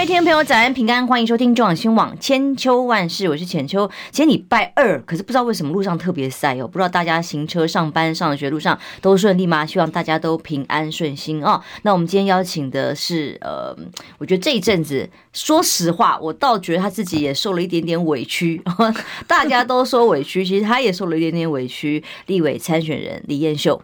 [0.00, 3.86] 位听众朋友，早安平安，欢迎收听中广新闻网千秋万世，我是浅秋。
[4.10, 9.66] 今天礼拜二，可是不知道为什么路上特别塞哦，不知道大家行车、上班、上学路上都顺利吗？
[9.66, 11.60] 希望大家都平安顺心哦。
[11.82, 13.76] 那我们今天邀请的是，呃，
[14.16, 18.62] 我觉得这一阵子，说实话，我倒觉得他自己也受了一点点委屈。
[19.28, 22.02] 大家都说委屈，其实他也受了一点点委屈。
[22.24, 23.82] 立委参选人李彦秀。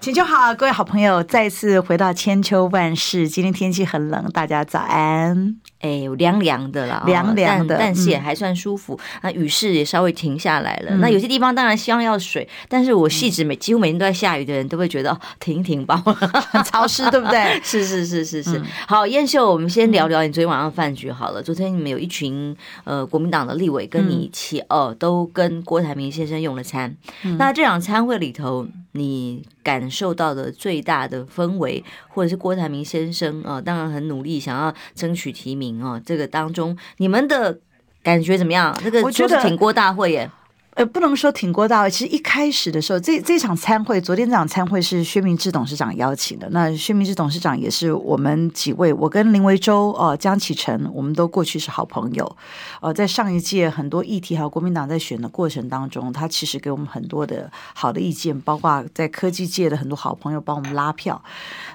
[0.00, 3.28] 浅秋好，各位好朋友，再次回到千秋万世。
[3.28, 5.56] 今天天气很冷，大家早安。
[5.80, 8.98] 哎，凉凉的啦，凉凉的，但是也还算舒服。
[9.22, 10.90] 那、嗯、雨势也稍微停下来了。
[10.90, 17.60] 嗯、那有些地方当然希望要水，但是我细致每几乎每天都在下雨的人都会觉得停一停吧，很 潮湿，对不对？
[17.62, 18.58] 是是是是是。
[18.58, 21.42] 嗯、好，燕秀，我们先聊聊你昨天晚上饭局好了。
[21.42, 26.96] 昨天你们有一群呃国民党的立委跟你一起哦、都跟郭台铭先生用了餐。
[27.22, 36.00] 嗯、那这场餐会里头，你感受到的最大的氛围，或者是郭台铭先生啊、呃，当然很努力想要争取提名啊、呃。
[36.00, 37.58] 这个当中，你们的
[38.02, 38.74] 感觉怎么样？
[38.82, 40.30] 这个我觉得挺郭大会耶。
[40.78, 41.90] 呃，不能说挺郭大会。
[41.90, 46.48] 其实一开始的时候，这这场餐会，昨天这场餐会是薛明志董事长邀请的。
[46.52, 52.36] 那薛明志董事长也是我们几位，我跟林维洲、江启臣，我们都过去是好朋友。
[52.80, 61.20] 呃，在上一届很多议题还有国民党在选的过程当中，他其实给我们很多的好的意见，包括在科技界的很多好朋友帮我们拉票。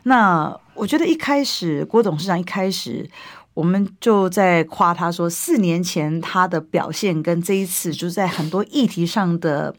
[0.03, 3.09] 那我觉得一开始郭董事长一开始。
[3.53, 9.75] 我们就在夸他说，四年前他的表现跟这一次，就在很多议题上的。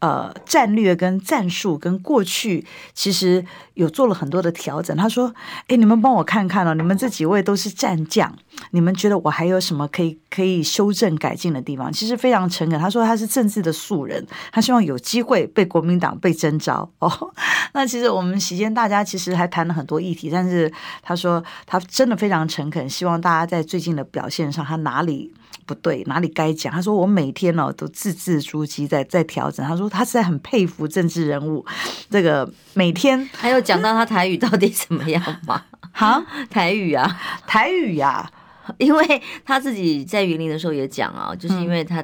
[0.00, 3.42] 呃，战略跟战术跟过去其实
[3.74, 4.94] 有做了很多的调整。
[4.94, 5.34] 他说
[5.68, 8.36] ：“哎，你们帮我看看哦，你们这几位都是战将，
[8.72, 12.78] 你们觉得我还有什么可以可以修正改进的地方？”其实非常诚恳。
[12.78, 17.10] 他说他是政治的素人，他希望有机会被国民党被征召哦。
[17.72, 20.70] 那其实我们席间大家其实还谈了很多议题，但是
[21.02, 25.32] 他说他真的非常诚恳，希望大家在最近的表现上，他哪里。
[25.66, 26.72] 不对，哪里该讲？
[26.72, 29.66] 他说我每天哦都字字珠玑，在在调整。
[29.66, 31.66] 他说他实在很佩服政治人物，
[32.08, 35.62] 这个每天还有讲到他台语到底怎么样吗？
[35.92, 38.30] 哈，台语啊，台语呀、
[38.64, 42.00] 啊，因为他自己在云林的时候也讲啊，就是因为他、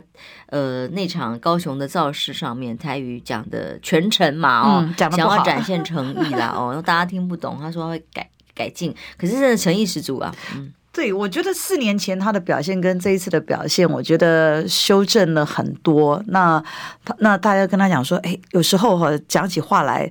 [0.47, 10.73] 嗯、呃那场高雄的造势上面台语讲的全程嘛哦，嗯、讲想要展现诚意啦哦， 大家听不懂，他说他会改改进，可是真的诚意十足啊，嗯。
[10.93, 16.23] 对，我觉得四年前他的表现跟这一次的表现，我觉得修正了很多。
[16.29, 16.63] 那
[17.05, 20.11] 他那大家跟他讲说，哎，有时候哈讲起话来。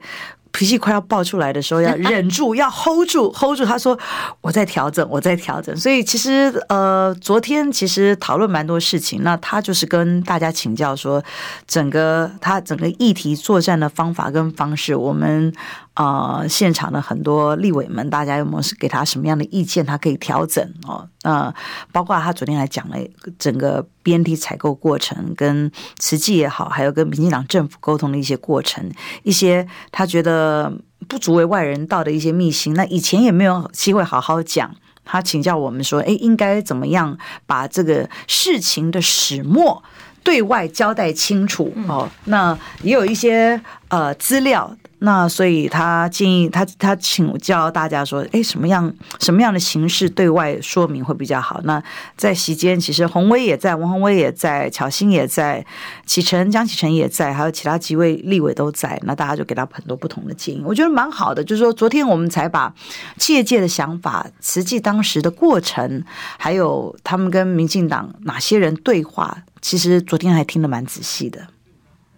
[0.53, 3.63] 脾气快要爆出来的时候，要 忍住，要 hold 住，hold 住。
[3.63, 3.97] 他说
[4.41, 9.23] ：“我在调整，我在调整。”所以其实呃，昨天其实讨论蛮多事情。
[9.23, 11.23] 那他就是跟大家请教说，
[11.65, 15.53] 整个他整个议题作战的方法跟方式，我们
[15.90, 19.85] 啊、呃、现场的很多立委们，大家有没有是给他什么样的意见？
[19.85, 21.07] 他可以调整哦。
[21.23, 21.53] 呃，
[21.91, 22.97] 包括他昨天还讲了
[23.37, 25.69] 整个 BNT 采购过程，跟
[25.99, 28.89] 慈济也好，还有跟民进党政府沟通的一些过程，
[29.23, 30.71] 一些他觉得
[31.09, 34.73] 不足为外人道的一些秘辛，那以前也没有机会好好讲。
[35.03, 39.83] 他请教我们说，哎，应该怎么样把这个事情的始末
[40.23, 41.73] 对外交代清楚？
[41.87, 44.73] 哦，那也有一些呃资料。
[45.03, 51.59] 那所以他建议他他请教大家说，哎，什么样什么样的形式对外说明会比较好？
[51.63, 51.81] 那
[52.15, 55.65] 在席间，其实洪威也在，王洪威也在，巧欣也在，
[56.05, 58.99] 启臣江启臣也在，还有其他几位立委都在。
[59.03, 61.43] 那大家就给他很多不同的建议，我觉得蛮好的。
[61.43, 62.71] 就是说，昨天我们才把
[63.17, 66.03] 企业界的想法、实际当时的过程，
[66.37, 71.47] 还有他们跟民进党哪些人对话，其实昨天还听得蛮仔细的。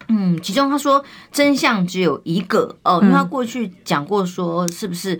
[0.08, 5.18] 嗯，其中他说真相只有一个哦，因为他过去讲过说，是不是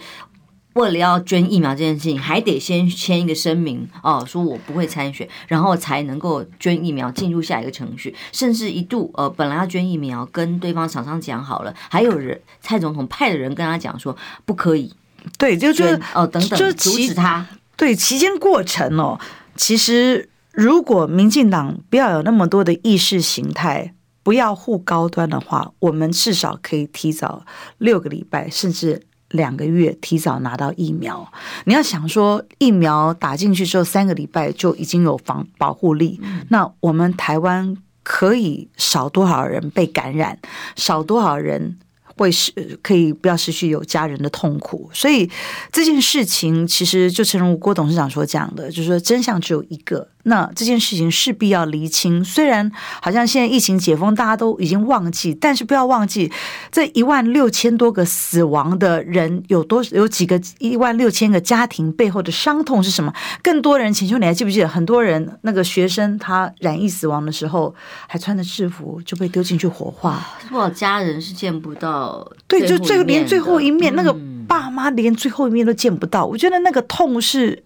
[0.74, 14.92] 为了要捐疫苗这件事情，还得先签一个声明哦，说我不会参选，然后才能够捐疫苗进入下一个程序，甚至一度呃，本来要捐疫苗，跟对方厂商讲好了，还有人蔡总统派的人跟他讲说不可以，
[15.38, 17.46] 对，就就哦等等，就阻止他。
[17.76, 19.18] 对，期间过程哦，
[19.56, 23.94] 其实如果民进党不要有那么多的意识形态。
[24.24, 27.44] 不要护高端的话，我们至少可以提早
[27.78, 31.30] 六个礼拜，甚至两个月提早拿到疫苗。
[31.66, 36.18] 你要想说，疫苗打进去之后三个礼拜就已经有防保护力，
[36.48, 40.38] 那我们台湾可以少多少人被感染，
[40.74, 41.78] 少多少人
[42.16, 42.50] 会失
[42.82, 44.88] 可以不要失去有家人的痛苦。
[44.94, 45.30] 所以
[45.70, 50.08] 这件事情其实就正如郭董事长所讲的，就是说真相只有一个。
[50.24, 52.24] 那这件事情势必要厘清。
[52.24, 56.30] 虽然好像现在疫情解封，大家都已经忘记，但是不要忘记
[56.72, 63.12] 这一万六千多个死亡的人有多有几个一万六千个家庭背后的伤痛是什么？
[63.42, 67.74] 更多人，浅秋，你还记不记得很多人那个学生他染疫死亡的时候，
[68.06, 72.26] 还穿着制服就被丢进去火化，多少家人是见不到？
[72.48, 74.16] 对，就最后连最后一面，那个
[74.48, 76.24] 爸妈连最后一面都见不到。
[76.24, 77.62] 我觉得那个痛是。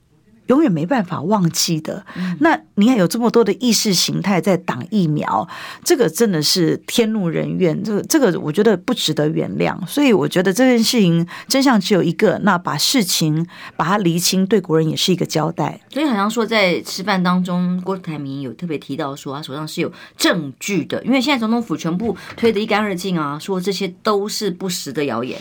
[0.48, 2.04] 永远没办法忘记的。
[2.40, 5.48] 那你看有这么多的意识形态在挡疫苗，
[5.84, 7.82] 这个真的是天怒人怨。
[7.82, 9.74] 这个这个，我觉得不值得原谅。
[9.86, 12.38] 所以我觉得这件事情真相只有一个。
[12.42, 13.46] 那把事情
[13.76, 15.80] 把它厘清，对国人也是一个交代。
[15.90, 21.02] 所以好像说在吃饭当中，郭台铭有特别提到说，他手上是有证据的。
[21.04, 25.38] 因为现在总统府全部推得一干二净啊，说这些都是不实的谣言。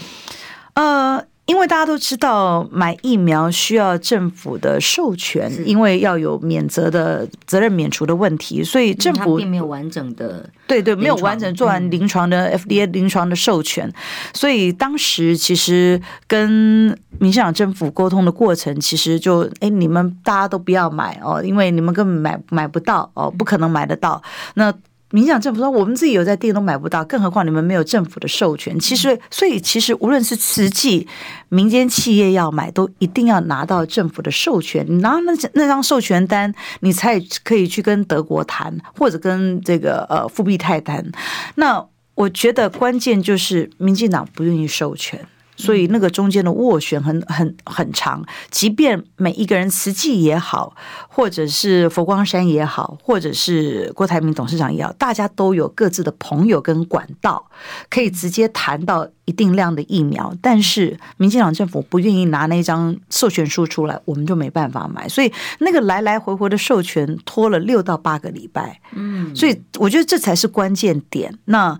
[0.73, 1.23] 呃。
[1.47, 13.91] 因为大家都知道买疫苗需要政府的授权，因为要有免责的责任免除的问题，所以政府并没有完整的对对，没有完整做完临床的 FDA 临床的授权，
[14.33, 24.21] 所以当时其实跟民进党政府沟通的过程，其实就哎，你们大家都不要买哦，因为你们根本买买不到哦，不可能买得到。
[24.55, 24.73] 那。
[25.11, 28.77] 民进党政府说，我们自己有在订都买不到，更何况你们没有政府的授权。
[28.77, 31.07] 其实，所以其实无论是慈济、
[31.47, 34.85] 民间企业要买，都一定要拿到政府的授权。
[34.89, 41.09] 你拿那那张授权单，你才可以去跟德国谈，或者跟这个呃富必泰谈。
[41.55, 45.25] 那我觉得关键就是民进党不愿意授权。
[45.57, 50.75] 所以那个中间的斡旋很很很长，即便每一个人慈济也好，
[51.09, 57.49] 或者是佛光山也好，或者是郭台铭董事长也好，大家都有各自的朋友跟管道，
[57.89, 60.33] 可以直接谈到一定量的疫苗。
[60.41, 65.09] 但是民进党政府不愿意拿那张授权书出来，我们就没办法买。
[65.09, 68.79] 所以那个来来回回的授权拖了六到八个礼拜。
[68.93, 71.37] 嗯，所以我觉得这才是关键点。
[71.45, 71.77] 那。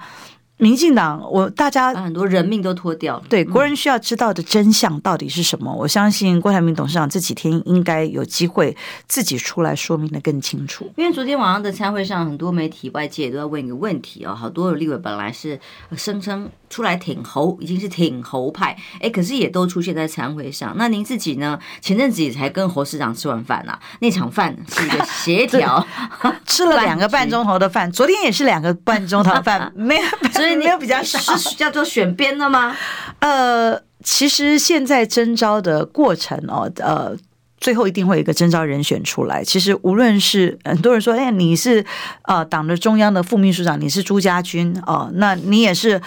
[0.57, 3.23] 民进党，我大家很多人命都脱掉了。
[3.29, 5.71] 对，国人需要知道的真相到底是什么？
[5.71, 8.75] 我相信郭台铭董事长这几天应该有机会
[9.07, 10.91] 自己出来说明的更清楚。
[10.95, 15.59] 因为昨天晚上的参会上，很多媒体外界都在问一个问题哦，好多的立委本来是
[15.95, 20.73] 声称出来挺侯，已经是挺侯派，哎，可是也都出现在参会上。
[20.77, 21.57] 那您自己呢？
[21.81, 25.85] 前阵子也才跟侯市长吃完饭啊，那场饭是一个协调，
[26.45, 30.03] 吃了两个半钟头的饭，昨天也是两个半钟头的饭， 没有。
[30.33, 32.75] 所以你有比较少，是叫做选边的吗？
[33.19, 37.15] 呃，其实现在征招的过程哦，呃，
[37.59, 39.43] 最后一定会有一个征召人选出来。
[39.43, 41.83] 其实无论是很多人说，哎，你是
[42.23, 45.99] 呃党的中央的副秘书长，你是朱家军哦，那你也是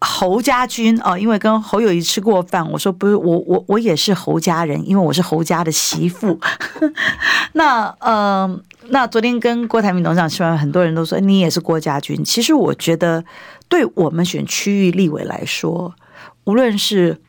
[0.00, 6.38] 侯家军啊，因为跟侯友谊吃过饭，我说不是，我我我也是侯家人，因为我是侯家的媳妇。
[7.52, 8.62] 那嗯。
[8.92, 12.24] 那昨天跟郭台铭董事长吃完，很多人都说你也是郭家军。
[12.24, 13.24] 其实我觉得，
[13.68, 15.94] 对我们选区域立委来说，
[16.44, 17.20] 无论是。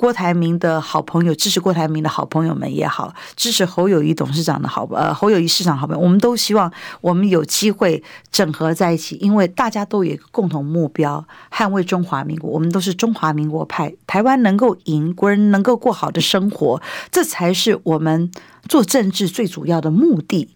[0.00, 8.02] 郭台铭的好朋友，支持郭台铭的好朋友们也好，支持侯友谊董事长的好呃侯友谊市长好朋友，我们都希望我们有机会
[8.32, 16.80] 整合在一起，因为大家都有一个共同目标，捍卫中华民国，我们都是中华民国派，台湾能够赢，国人能够过好的生活，
[17.12, 18.30] 这才是我们
[18.70, 20.48] 做政治最主要的目的，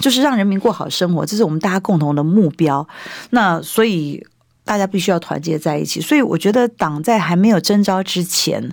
[0.00, 2.88] 就是让人民过好生活，这是我们大家共同的目标。
[3.28, 4.26] 那所以。
[4.66, 8.70] 大家必须要团结在一起，所以我觉得党在还没有征召之前，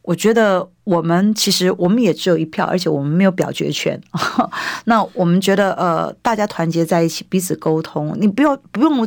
[0.00, 4.00] 我觉得我们其实我们也只有一票，而且我们没有表决权。
[4.86, 9.06] 那我们觉得，呃，大家团结在一起，彼此沟通，你不要不用。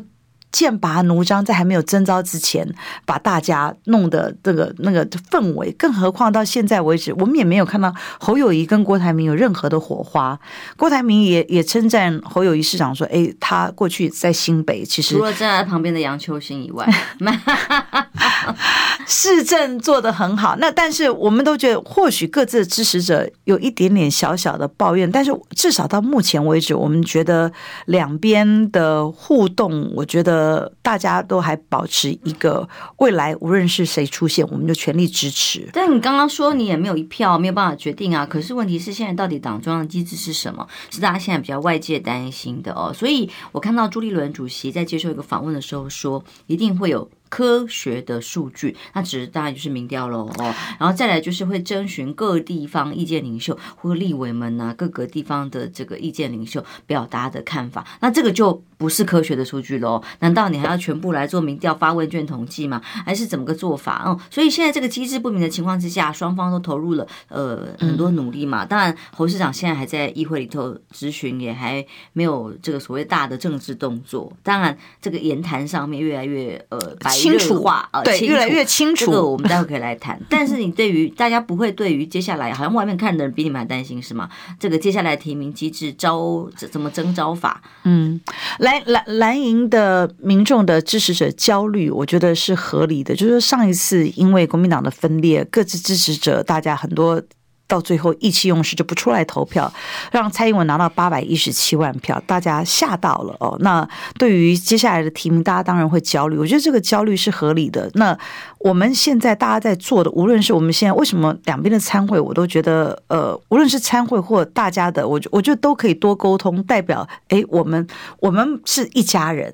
[0.56, 2.66] 剑拔弩张，在还没有征召之前，
[3.06, 10.40] 把大家弄得这个那个氛围，更何况到现在为止，我们也没有看到侯友谊跟郭台铭有任何的火花。
[10.78, 16.88] 郭台铭也也称赞侯友谊市长说：“哎，他过去在新北，其实除了站在旁边的杨秋兴以外，
[19.06, 20.56] 市政做得很好。
[20.56, 27.52] 那但是我们都觉得，或许各自的支持者有一点点小小的抱怨，但是至少到目前为止，我们觉得
[27.88, 30.45] 两边的互动，我觉得。
[30.46, 35.68] 呃，大家都还保持一个未来，无论是谁出现，我们就全力支持。
[35.74, 38.24] 但你刚刚说你也没有一票，没有办法决定啊。
[38.24, 40.68] 可是问题是，现在到底党中央的机制是什么？
[40.92, 42.94] 是大家现在比较外界担心的哦。
[42.94, 60.02] 所以我看到朱立伦主席在接受一个访问的时候说，一定会有科学的数据，那只是大概就是民调喽哦，然后再来就是会征询各地方意见领袖或立委们呐，各个地方的这个意见领袖表达的看法，那这个就不是科学的数据喽？
[60.20, 62.82] 难道你还要全部来做民调、发问卷统计吗？
[62.84, 64.04] 还是怎么个做法？
[64.06, 68.66] 哦，所以现在这个机制不明的情况之下，双方都投入了呃很多努力嘛。
[68.66, 74.32] 当然，侯市长现在还在议会里头咨询，也还没有这个所谓大的政治动作。
[74.44, 77.15] 当然，这个言谈上面越来越呃白。
[77.16, 79.06] 清楚化啊，对，越来越清楚。
[79.06, 80.20] 这个我们待会可以来谈。
[80.30, 84.30] 但是你对于大家不会对于接下来，好像外面看的人比你们还担心是吗？
[84.60, 87.62] 这个接下来提名机制招怎么征招法？
[87.84, 88.20] 嗯，
[88.60, 93.16] 蓝蓝蓝营的民众的支持者焦虑，我觉得是合理的。
[93.16, 97.22] 就是上一次因为国民党的分裂，各自支持者大家很多。
[97.68, 99.72] 到最后意气用事就不出来投票，
[100.12, 103.58] 让蔡英文拿到八百一十七万票，大家吓到了哦。
[103.62, 106.38] 那对于接下来的提名，大家当然会焦虑。
[106.38, 107.90] 我觉得这个焦虑是合理的。
[107.96, 108.18] 那
[108.60, 117.88] 我们现在大家在做的，无论是我们现在为什么两边的参会，我都觉得呃，无论是参会或大家的，我我觉得都可以多沟通，代表哎，我们
[118.20, 119.54] 我们是一家人，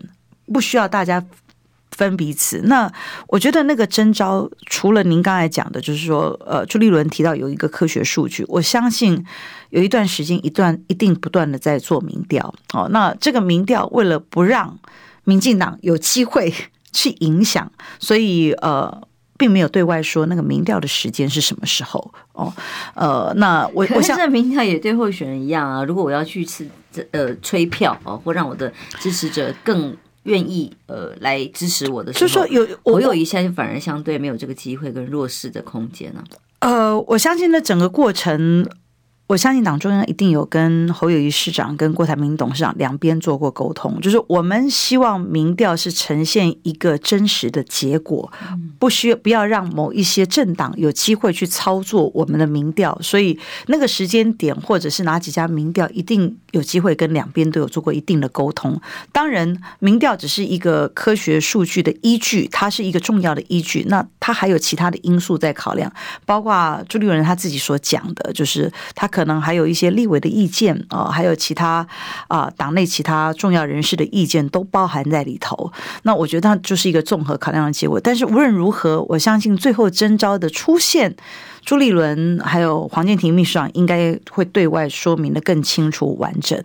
[0.52, 1.24] 不需要大家。
[1.92, 2.92] 分彼此，那
[3.28, 9.24] 我觉得那个征招，除了您刚才讲的，就是说，呃，朱立伦提到有一个科学数据，我相信
[9.72, 14.80] 有一段时间，一段一定不断的在做民调，哦，那这个民调为了不让
[15.26, 16.54] 民进党有机会
[16.94, 17.70] 去影响，
[18.00, 19.02] 所以呃，
[19.38, 22.52] 并没有对外说那个民调的时间是什么时候，哦，
[22.96, 26.66] 呃，那我我想，民调也对候选人一样啊，如果我要去吃
[27.12, 29.96] 呃催票哦，或让我的支持者更。
[30.24, 36.24] 愿意呃来支持我的时候，就说有我有一下就反而相对没有这个机会跟弱势的空间呢、
[36.60, 36.70] 啊。
[36.70, 38.68] 呃，我相信那整个过程。
[39.32, 48.30] 我相信党中央一定有跟侯友谊市长、跟郭台铭董事长两边做过沟通，就是我们希望民调是呈现一个真实的结果，
[48.78, 58.78] 不需要不要让某一些政党有机会去操作我们的民调，所以那个时间点或者是哪几家民调，一定有机会跟两边都有做过一定的沟通。
[59.14, 65.90] 当然，民调只是一个科学数据的依据，它是一个重要的依据，那它还有其他的因素在考量，
[66.26, 69.21] 包括朱立伦他自己所讲的，就是他可。
[69.22, 71.88] 可能还有一些立委的意见啊，还有其他
[72.28, 75.72] 啊党内其他重要人士的意见都包含在里头。
[76.02, 78.00] 那我觉得它就是一个综合考量的结果。
[78.00, 81.16] 但是无论如何，我相信最后征召的出现，
[81.64, 86.60] 朱立伦还有黄建庭秘书长应该会对外说明的更清楚完整。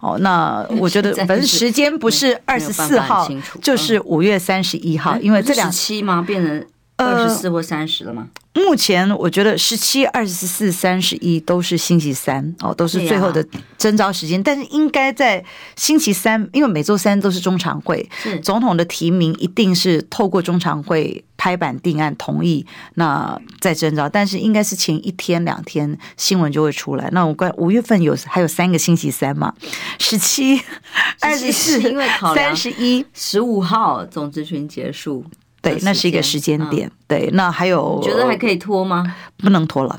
[0.00, 3.26] 哦，那我觉得反正时间不是二十四号，
[3.62, 6.20] 就是五月三十一号，因为这两期吗？
[6.20, 6.62] 变成
[7.04, 8.28] 二十四或三十了吗？
[8.54, 13.44] 目前我觉得十七、二十四、三十一都是星期三哦，都是最后的
[13.78, 14.38] 征召时间。
[14.38, 15.42] 啊、但是应该在
[15.74, 24.06] 星期三，因为每周三都是中常会，是总统的提名一定是透过中常会拍板定案同意，那再征召。
[24.06, 27.08] 但是应该是前一天两天新闻就会出来。
[27.12, 29.54] 那我关五月份有还有三个星期三嘛？
[29.98, 30.60] 十七、
[31.20, 31.80] 二十四、
[32.34, 35.24] 三十一、十五号总咨询结束。
[35.62, 36.88] 对，那是一个时间点。
[36.88, 39.14] 嗯、对，那还有，你觉得还可以拖吗？
[39.38, 39.98] 不能拖了，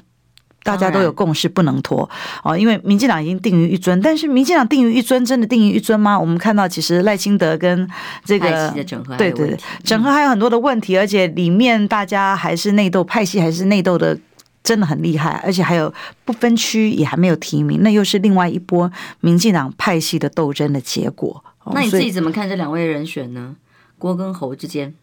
[0.62, 2.10] 大家都有共识，不能拖
[2.44, 2.58] 哦。
[2.58, 6.20] 因为民进党已经定于一尊，但是民进党定于一尊，真的定于一尊吗？
[6.20, 7.90] 我们看到，其实赖清德跟
[8.26, 8.72] 这个
[9.18, 14.20] 对对对，整合还有很多的问题，而且里面大家还是内斗，派系还是内斗的，
[14.64, 15.42] 真的很厉害。
[15.46, 15.94] 而且还有
[16.26, 18.92] 不分区也还没有提名，那又是另外一波
[19.22, 21.44] 民进党派系的斗争的结果。
[21.74, 23.56] 那你自己怎么看这两位人选呢？
[24.04, 24.94] 郭跟侯之间，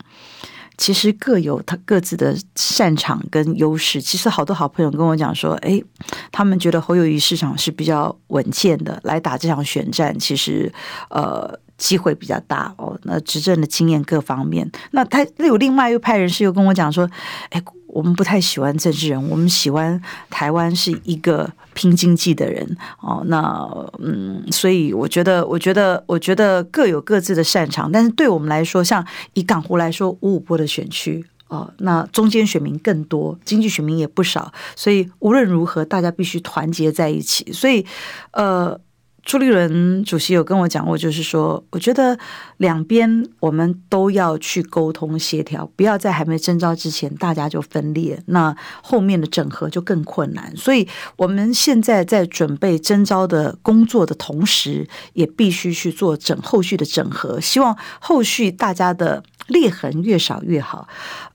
[0.77, 3.99] 其实各有他各自的擅长跟优势。
[3.99, 5.83] 其实好多好朋友跟我讲说，哎，
[6.31, 10.71] 他们觉得侯友谊市场是比较稳健的，来打这场选战，其实
[11.09, 12.95] 呃机会比较大哦。
[13.05, 17.09] 那执政的经验各方面，那他有另外一派人士又跟我讲说，
[17.49, 17.63] 哎。
[17.93, 23.23] 我们不太喜欢政治人，我们喜欢台湾是一个拼经济的人哦。
[23.27, 23.69] 那
[23.99, 27.91] 嗯，所以我觉得，我觉得，我觉得各有各自的擅长。
[27.91, 29.05] 但是对我们来说，像
[29.35, 37.53] 以港湖来说，五五波的选区哦，那中间选民更多，经济选民也不少，所以无论如何，大家必须团结在一起。
[37.53, 37.85] 所以，
[38.33, 38.81] 呃。
[39.23, 42.19] 朱立伦主席有跟我讲过，就是说，我觉得
[42.57, 50.57] 两边我们都要去沟通协调，不要在还没征召之前大家就分裂，那后面的整合就更困难。
[50.57, 60.89] 所以我们现在在准备征召的工作的同时，也必须去做整后续的整合，希望后续大家的裂痕越少越好。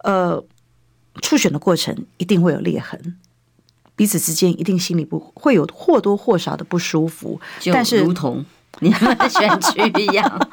[0.03, 0.43] 呃，
[1.21, 3.15] 初选的过程一定会有裂痕。
[3.95, 7.39] 彼此之间一定心里不会有或多或少的不舒服，
[7.71, 8.43] 但是如同
[8.79, 10.47] 你们的选区一样，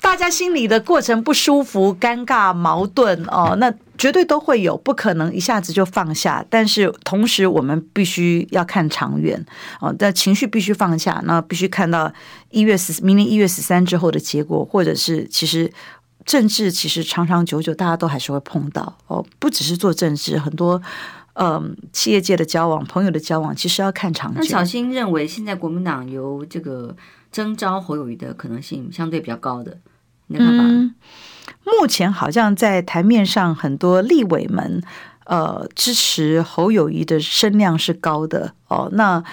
[0.00, 6.44] 大 大家心里的过程不舒服、尴尬、矛盾哦，那绝对都会有，不可能一下子就放下。
[6.50, 9.42] 但是同时，我们必须要看长远
[9.80, 12.12] 哦，但情绪必须放下，那必须看到
[12.50, 15.72] 一月十明年一月十三之后的结果，或者是其实
[16.26, 20.80] 政治其实长长久久，大家都还是会碰到哦，不只是做政治，很多。
[21.34, 24.40] 嗯，企业界的交往、朋友的交往，其实要看长久。
[24.40, 26.94] 那小新认为，现在国民党由这个
[27.30, 29.78] 征召侯友谊的可能性相对比较高的，
[30.26, 30.64] 你的看法？
[30.64, 30.94] 嗯，
[31.64, 34.82] 目前好像在台面上，很多立委们
[35.24, 38.90] 呃支持侯友谊的声量是高的哦。
[38.92, 39.24] 那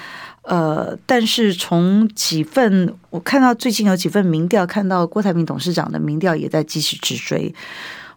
[0.44, 7.54] 呃，但是从几份我看到最近有几份民调，看到郭台铭董事长的民调也在继续直追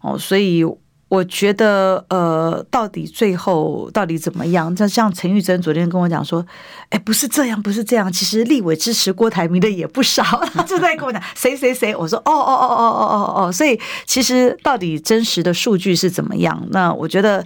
[0.03, 0.65] 哦，所以。
[1.13, 4.75] 我觉得，呃，到底最后到底怎么样？
[4.75, 6.43] 像像陈玉珍昨天跟我讲说，
[6.89, 8.11] 哎，不是这样，不是这样。
[8.11, 10.23] 其实立委支持郭台铭的也不少，
[10.55, 11.95] 他就在跟我讲谁谁谁。
[11.95, 13.53] 我说，哦哦哦哦哦哦哦。
[13.53, 16.67] 所以其实到底真实的数据是怎么样？
[16.71, 17.45] 那我觉得，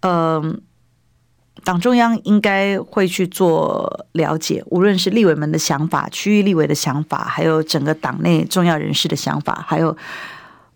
[0.00, 0.56] 嗯、呃，
[1.62, 9.96] 党中央应该会去做了解，无论是立委们的想法、区域立委的想法，还有整个党内重要人士的想法，还有。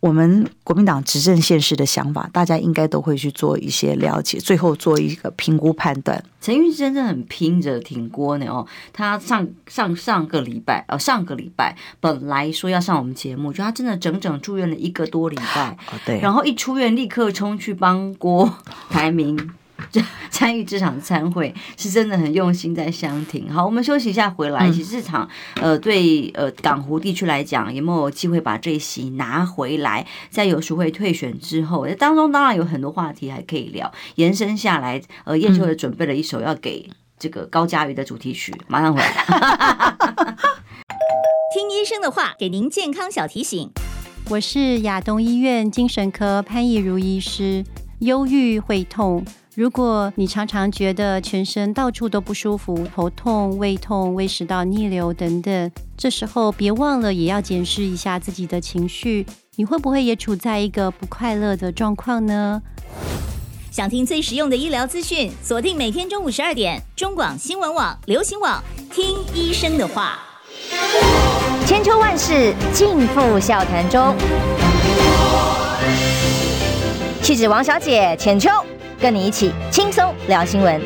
[0.01, 6.25] 我们国民党执政现实的想法，大家应该都会去做一些了解，最后做一个评估判断。
[6.41, 15.77] 陈玉珍真的很拼着挺锅呢哦，他上上上个礼拜呃，上个礼拜本来说要上我们节目，就他真的整整住院了一个多礼拜，
[16.07, 18.55] 对，然后一出院立刻冲去帮郭
[18.89, 19.37] 台铭。
[20.31, 23.51] 参与这场参会是真的很用心在相挺。
[23.53, 24.71] 好，我们休息一下，回来。
[24.71, 25.29] 其实这场
[25.61, 30.07] 呃，对呃港湖地区来讲，有没有机会把这一席拿回来？
[30.31, 33.91] 在有淑慧退选之后，当中当然有很多话题还可以聊。
[34.17, 39.07] 延伸下来，呃，燕秋也准备了一首要给这个高嘉瑜的主题曲，马上回来。
[41.55, 43.71] 听医生的话，给您健康小提醒。
[44.29, 47.65] 我是亚东医院精神科潘义如医师。
[48.01, 49.25] 忧郁会痛。
[49.59, 62.63] 如果你常常觉得全身到处都不舒服，头痛、胃痛、胃食道逆流等等，这时候别忘了也要检视一下自己的情绪，你会不会也处在一个不快乐的状况呢？
[63.73, 68.63] 想听最实用的医疗资讯，锁定每天中午十二点，中广新闻网、流行网，
[68.93, 70.21] 听医生的话。
[71.67, 74.15] 千秋万世尽付笑谈中。
[77.21, 78.49] 气质王小姐浅秋。
[79.01, 80.81] 跟你一起轻松聊新闻。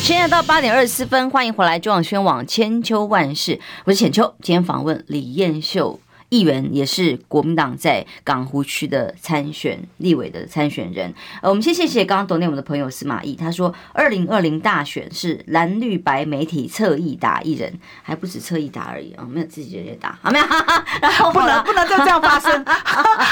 [0.00, 4.34] 现在到八点二十四分，欢迎回来中广宣网千秋万世，我是浅秋。
[4.40, 6.00] 今天访问李彦秀。
[6.28, 11.12] 议员也是国民党在港湖区的参选立委的参选人。
[11.42, 20.44] 呃，我们先谢谢刚刚懂内我们的朋友司马懿，他说二零二零大选是蓝绿白媒体侧翼打一人，还不止侧翼打而已啊，没有自己人也打，好没有？
[21.00, 22.64] 然后不能不能就这样发生，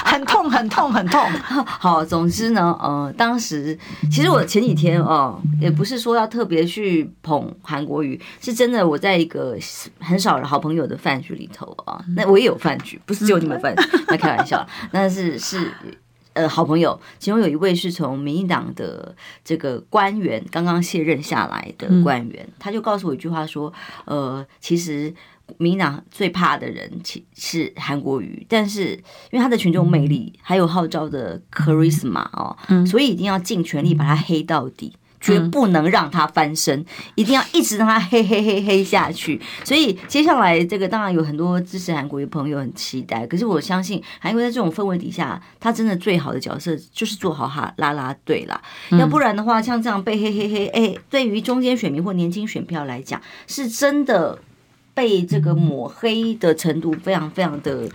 [0.05, 1.21] 很痛很痛很痛。
[1.67, 3.79] 好，总之呢，呃，当时
[4.11, 9.57] 其实我前几天哦，也不是说要特别去捧韩国瑜，是真的我在一个
[10.01, 13.01] 很少的好朋友的饭局里头啊，那我也有饭局。
[13.05, 13.75] 不是只有你们分，
[14.09, 15.73] 那开玩笑， 那是是
[16.33, 23.73] 呃好朋友，其中有一位是从民进党的这个官员刚刚卸任下来的官员，他就告诉我一句话说，
[24.05, 25.13] 呃，其实
[25.59, 28.93] 民进党最怕的人其是韩国瑜，但是
[29.31, 34.97] 因为他的群众魅力还有号召的 charisma 哦，所以一定要尽全力把他黑到底。
[35.21, 39.41] 绝不能让他翻身，一定要一直让他黑黑黑黑下去。
[39.65, 48.61] 所以接下来这个当然有很多支持韩国瑜的朋友很期待，可是我相信韩国瑜在这种氛围底下，他真的最好的角色就是做好哈拉拉队啦。
[48.91, 54.39] 要不然的话，像这样被黑黑黑，哎，对于中间选民或年轻选票来讲，是真的
[54.95, 57.89] 被这个抹黑的程度非常非常的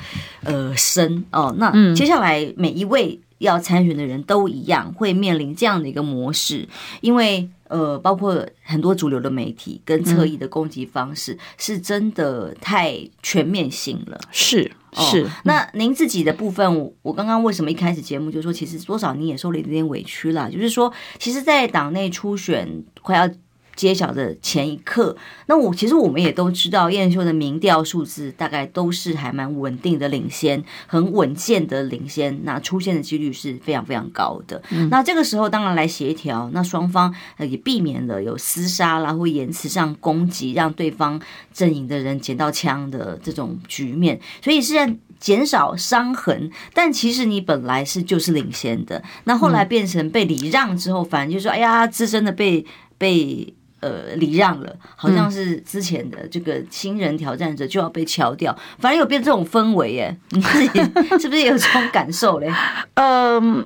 [0.44, 1.56] 呃深哦。
[1.58, 3.20] 那接下来每一位。
[3.42, 6.68] 要参选的人都一样，会面临这样的一个模式，
[7.02, 14.20] 因为呃，包括很多主流的媒体跟侧翼的攻击方式，是真的太全面性了。
[14.32, 23.30] 是是、哦，那您自己的部分，我刚刚为什么一开始节目就说，其实多少你也受了一点点委屈了，就是说，其实，在党内初选快要。
[23.76, 25.16] 揭晓的前一刻，
[25.48, 34.62] 那我其实我们也都知道，燕秀的民调数字大概都是还蛮稳定的领先，很稳健的领先，那出现的几率是非常非常高的。
[34.70, 41.20] 嗯、那这个时候当然来协调，那双方也避免了有厮杀啦或言辞上攻击，让对方
[41.54, 44.74] 阵营的人捡到枪的这种局面，所以是
[45.20, 46.52] 减少伤痕。
[46.74, 52.66] 但其实你本来是就是领先的，那后来变成被礼让之后，反正就是说，哎呀，自身的被
[52.98, 53.54] 被。
[53.82, 60.80] 呃礼让了，好像是之前的这个新人挑战者就要被敲掉，反正有变这种氛围耶， 你自己
[61.20, 62.52] 是不是也有这种感受嘞？
[62.94, 63.66] 嗯，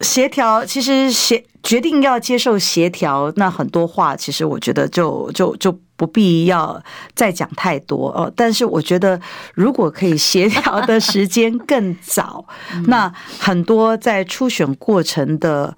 [0.00, 6.82] 协调其实协决定要接受协调，那很多话其实我觉得就就就不必要
[7.14, 8.32] 再讲太多哦。
[8.34, 9.20] 但是我觉得
[9.54, 12.46] 如果可以协调的时间更早，
[12.86, 15.76] 那很多在初选过程的。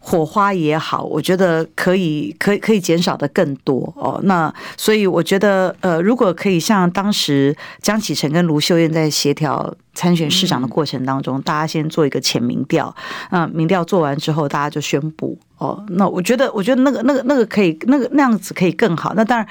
[0.00, 4.20] 火花也好，我觉得可以，可以，可以减少的更多哦。
[4.24, 12.94] 那所以我觉得，呃，如果可以像当时江启臣跟卢秀燕在协调参选市长的过程当中，大家先做一个前民调，
[13.30, 15.84] 那民调做完之后，大家就宣布哦。
[15.90, 19.14] 那我觉得，我觉得那个、那个、那个可以，那个那样子可以更好。
[19.14, 19.46] 那当然。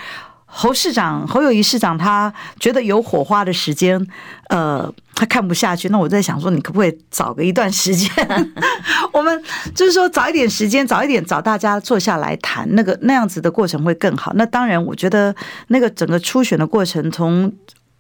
[0.54, 4.06] 侯市长侯友宜市长，他觉得有火花的时间，
[4.50, 5.88] 呃，他看不下去。
[5.88, 8.12] 那我在想说，你可不可以找个一段时间，
[9.14, 14.34] 我们就是说早一点时间，早一点找大家坐下来谈，那个那样子的过程会更好。
[14.36, 15.34] 那当然，我觉得
[15.68, 17.50] 那个整个初选的过程，从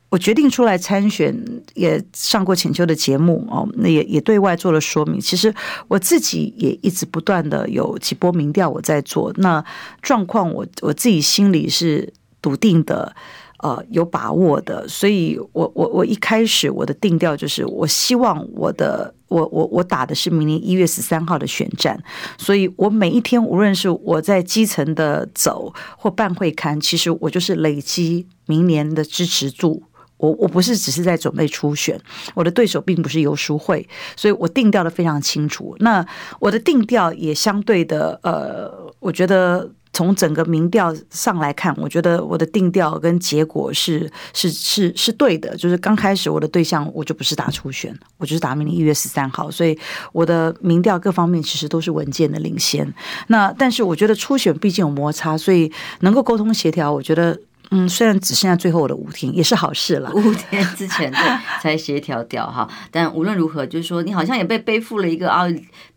[0.09, 1.33] 我决定出来参选，
[1.73, 5.21] 也上过浅秋的节目哦，那也也对外做了说明。
[5.21, 5.55] 其实
[5.87, 9.63] 我自己也一直不断的有几波民调我在做，那
[10.01, 12.13] 状况我我自己心里是。
[12.41, 13.15] 笃定的，
[13.59, 22.01] 呃，有把握的，所以我我我一开始我的定调就是，我希望我的我我我打的是明年一月十三号的选战，
[22.39, 29.83] 所以我每一天无论是我在基层的走或办会刊，其实我就是累积明年的支持度。
[30.17, 31.99] 我我不是只是在准备初选，
[32.35, 35.75] 我的对手并不是游淑慧，所以我定调的非常清楚。
[35.79, 36.05] 那
[36.39, 39.69] 我的定调也相对的，呃，我觉得。
[39.93, 45.55] 从整个民调上来看，我觉得我的定调跟结果是是是是对的。
[45.57, 49.77] 就是刚开始我的对象我就不是打初选，我就是打明年一月十三号，所以
[50.13, 52.93] 我的民调各方面其实都是稳健的领先。
[53.27, 57.37] 那但是我觉得初选毕竟有摩擦，所以能够沟通协调，我觉得
[57.71, 60.09] 嗯，虽然只剩下最后的五天，也是好事了。
[60.13, 61.21] 五天之前对
[61.61, 65.43] 才协调掉哈，但无论如何，就是说你好像也被背负了一个啊，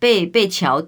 [0.00, 0.84] 被被乔。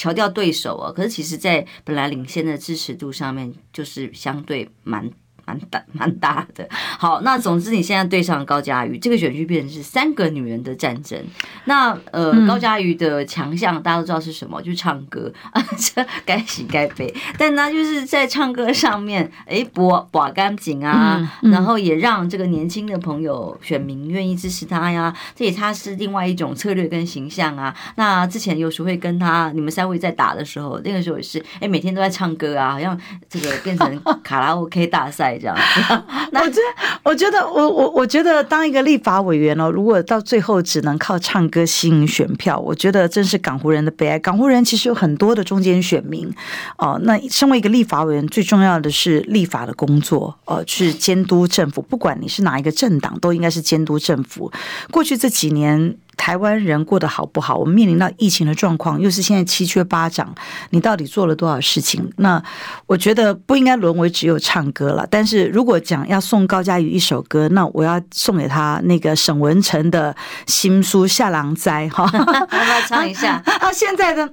[0.00, 5.10] 乔掉对手啊，可是其实，在本来领先的支持度上面，就是相对蛮。
[5.50, 11.18] 蛮大 蛮大的，好，那总之你现在对上高嘉瑜，这个选区变成是三个女人的战争。
[11.64, 17.12] 那呃，高嘉瑜的强项大家都知道是什么， 就是唱歌啊，这该喜该悲。
[17.36, 25.12] 但他就是在唱歌上面，哎，博博干净啊，然后也让这个年轻的朋友选民愿意支持他呀。
[25.34, 27.74] 这也他是另外一种策略跟形象啊。
[27.96, 35.39] 那之前有时会跟他你们三位在打的时候，那个时候也是，哎，每天都在唱歌啊，好像这个变成 卡拉 OK 大赛。
[35.40, 35.56] 这样，
[36.32, 36.60] 我觉得，
[37.02, 44.18] 我觉得，我我我觉得，当一个立法委员哦，如果到最后只能靠唱歌吸引选票，我觉得真是港湖人的悲哀。
[44.18, 46.30] 港湖人其实有很多的中间选民
[46.76, 47.00] 哦。
[47.04, 51.80] 那身为一个立法委员，最重要的是立法的工作哦，去监督政府。
[51.80, 54.52] 不管你是哪一个政党，都应该是监督政府。
[54.90, 55.96] 过去这几年。
[56.20, 57.56] 台湾人过得好不好？
[57.56, 60.34] 我们面临到疫情的状况，又是现在七缺八涨，
[60.68, 62.12] 你到底做了多少事情？
[62.18, 62.40] 那
[62.84, 65.06] 我觉得不应该沦为只有唱歌了。
[65.10, 70.14] 但是如果讲要送高嘉瑜一首歌，那我要送给他那个沈文成的
[70.46, 73.42] 新书《下狼灾》哈，要不要唱一下。
[73.58, 74.30] 啊，现在的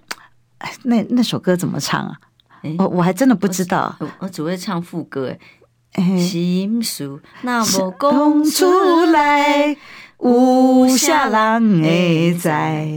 [0.84, 2.20] 那那首歌怎么唱啊？
[2.80, 5.34] 我我还真的不知道，我，我只会唱副歌。
[6.20, 7.10] 心事
[7.42, 9.76] 那么讲出来。
[10.20, 12.88] 无下郎诶，在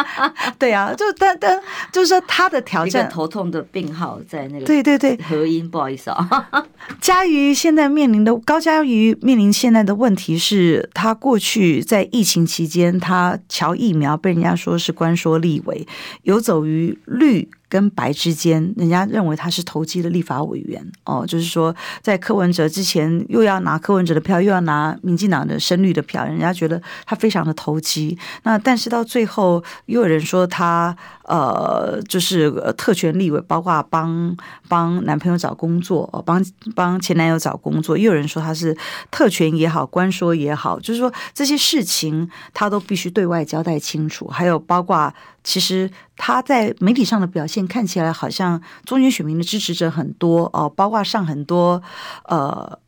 [0.58, 1.60] 对啊，就但但
[1.92, 6.48] 就是说他的条件，头痛的病号在那个对对对合音，不好意思啊。
[7.00, 15.86] 嘉瑜现在面临的高嘉瑜面临现在的问题是，他过去在疫情期间，他乔疫苗被人家说是官说立委，
[16.22, 17.50] 游走于绿。
[17.72, 28.18] 跟白之间，人家认为他是投机的立法委员哦，就是说在柯文哲之前又要拿柯文哲的票，又要拿民进党的深绿的票，人家觉得他非常的投机。
[28.42, 34.36] 那但是到最后又有人说他呃，就是特权立委，包括帮
[34.68, 38.76] 帮男朋友找工作，哦，帮帮前男友找工作，又有人说他是
[39.10, 45.10] 特权也好，官说也好，就是说这些事情他都必须对外交代清楚，还有包括。
[45.44, 51.82] 其实他在媒体上的表现看起来好像中间选民的支持者很多哦，包括上很多
[52.26, 52.78] 呃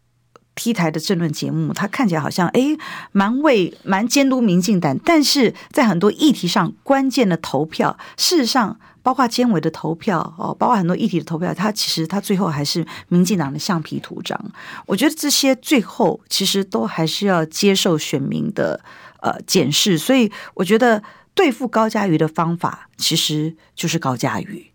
[0.54, 2.76] T 台的政论节目，他看起来好像诶
[3.10, 14.40] 蛮为蛮监督民进党，但是在很多议题上关键的投票，事实上包括监委的投票哦，包括很多议题的投票，他其实他最后还是民进党的橡皮图章。
[14.86, 18.80] 我觉得这些最后其实都还是要接受选民的
[19.20, 21.02] 呃检视，所以我觉得。
[21.34, 24.70] 对付高佳瑜的方法其实就是高佳瑜。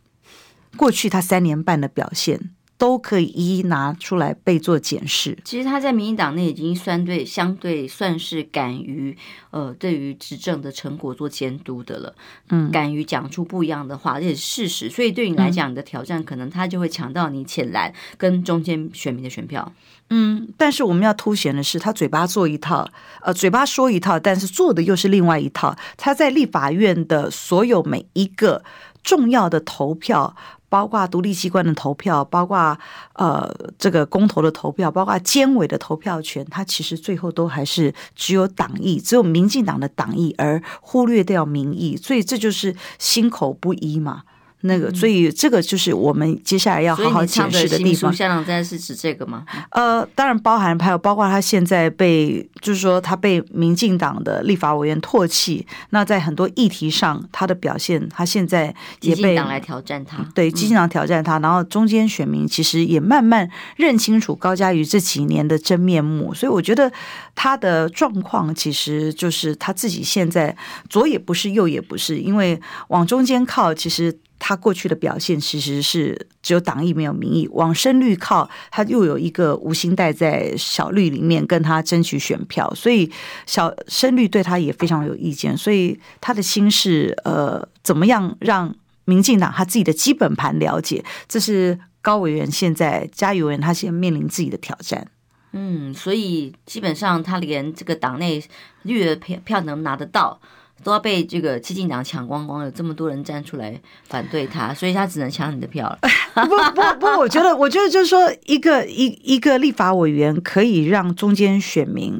[0.78, 5.38] 过去他三年半的表现，都可以一一拿出来被做检视。
[5.44, 9.16] 其实他在民进党内已经算对相对算是敢于
[9.52, 12.16] 呃对于执政的成果做监督的了，
[12.50, 14.90] 嗯，敢于讲出不一样的话，这也是事实。
[14.90, 19.72] 所以对你来讲，你的挑战可能他就会抢到你浅蓝跟中间选民的选票。
[20.10, 22.90] 嗯，但是我们要凸显的是，他嘴巴做一套，
[23.22, 25.76] 呃，嘴巴说一套，但是做的又是另外一套。
[25.98, 28.64] 他在立法院的所有每一个
[29.04, 30.36] 重要的投票。
[30.70, 32.78] 包括独立机关的投票，包括
[33.14, 44.24] 呃这个公投的投票，包括监委的投票权，它其实最后都还是只有党意，只有民进党的党意，而忽略掉民意，所以这就是心口不一嘛。
[44.62, 48.12] 那个，所以这个就是我们接下来要好好解释的地方。
[48.12, 49.46] 香港站是指这个吗？
[49.72, 55.66] 呃，当然包含还有包括他现在被，就是说他被民进党的立法委员唾弃。
[55.92, 60.18] 那在很多议题上，他的表现，他现在也被党来挑战他。
[60.36, 66.34] 对，基进党挑战他，然后中间选民其实也慢慢认清楚高嘉瑜这几年的真面目。
[66.34, 66.92] 所以我觉得
[67.34, 70.54] 他的状况其实就是他自己现在
[70.90, 74.18] 左也不是，右也不是，因为往中间靠，其实。
[74.40, 83.12] 他过去的表现其实是只有党意没有民意，往深绿靠，他又有一个吴欣岱在小绿里面跟他争取选票，所以
[83.46, 88.74] 小深绿对他也非常有意见，所以他的心是呃怎么样让
[89.04, 95.06] 民进党他自己的基本盘了解，这是高委员现在嘉瑜委员他现在面临自己的挑战。
[95.52, 98.42] 嗯，所以基本上他连这个党内
[98.84, 100.40] 绿的票票能拿得到。
[100.84, 106.00] 都要被这个基进党抢光光，有这么多人站出来反对他，所以他只能抢你的票了。
[106.34, 112.14] 不不不，我觉得，我觉得就是说，一个一一个立法委员可以让中间选民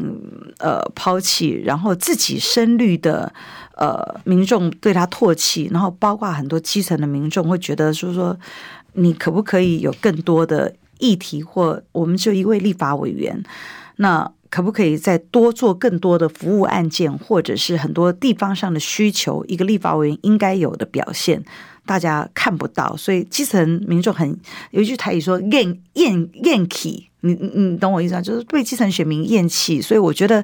[0.58, 3.32] 呃抛弃，然后自己深绿的
[3.76, 8.38] 呃民众对他唾弃，然后包括很多基层的民众会觉得说说，
[8.94, 13.44] 你可不可以有更多的议题，或我们就一位立法委员
[13.98, 14.32] 那。
[14.50, 19.46] 可不可以再多做更多的服务案件，或者是很多地方上的需求？
[19.48, 21.44] 一个立法委员应该有的表现，
[21.86, 24.38] 大家看不到，所以基层民众很
[24.72, 28.22] 有一句台语说“厌厌厌弃”，你你懂我意思啊？
[28.22, 30.44] 就是被基层选民厌弃，所以我觉得，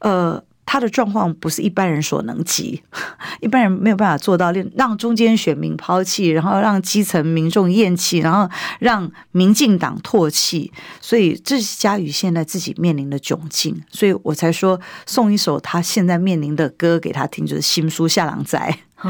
[0.00, 0.42] 呃。
[0.66, 2.80] 他的状况不是一般人所能及，
[3.40, 18.56] 一般人没有办法做到，让中间选民抛弃，然后让基层民众厌弃，然后让民进党唾弃，所以这是嘉宇现在自己面临的窘境，所以我才说送一首他现在面临的歌给他听，就是《新书下郎仔》。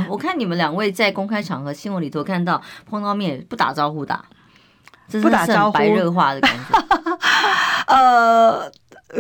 [0.09, 4.25] 我看你们两位在公开场合新闻里头看到碰到面不打招呼打，
[5.21, 6.65] 不打招呼，白热化的感觉。
[7.95, 8.73] 呃。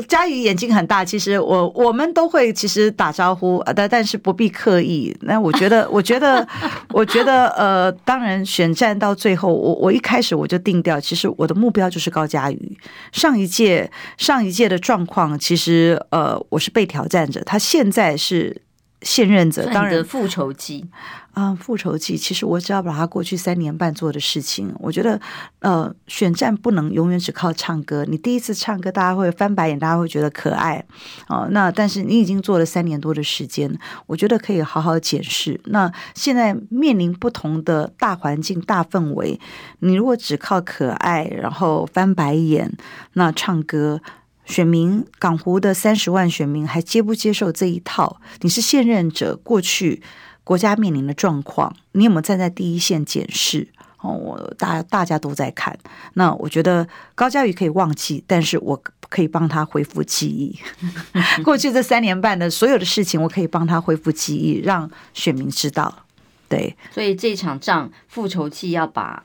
[0.08, 5.16] 嘉宇眼睛很大，其实我我们都会其实打招呼，但但是不必刻意。
[5.22, 6.46] 那我觉得， 我觉得，
[6.90, 12.78] 我觉得，呃，当然选战到最后，我我一开始我就定掉，其实我的目标就是高佳宇。
[13.12, 18.60] 上一届上一届的状况，其实呃，我是被挑战者，他现在是
[19.02, 20.88] 现任者，当然复仇记。
[21.32, 25.18] 啊，复仇记，其实我只要把他过去三年半做的事情，我觉得，
[25.60, 28.04] 呃，选战不能永远只靠唱歌。
[28.04, 30.84] 你第一次唱歌，大家会翻白眼，大家会觉得可爱，
[31.28, 33.72] 哦，那但是你已经做了三年多的时间，
[34.06, 35.58] 我觉得可以好好检视。
[35.66, 39.38] 那现在面临不同的大环境、大氛围，
[39.78, 42.76] 你如果只靠可爱，然后翻白眼，
[43.12, 44.02] 那唱歌，
[44.50, 48.20] 选民港湖的三十万选民还接不接受这一套？
[48.40, 50.02] 你是现任者，过去。
[50.42, 53.68] 国家面临的状况，你有没有站在第一线检视？
[53.98, 55.78] 哦，我大大家都在看。
[56.14, 60.58] 那我觉得高嘉瑜可以忘记，但是我可以帮他恢复记忆。
[61.44, 66.04] 过去这三年半的所有的事情，我可以帮他恢复记忆，让选民知道。
[66.48, 69.22] 对，所以这场仗复仇记要把。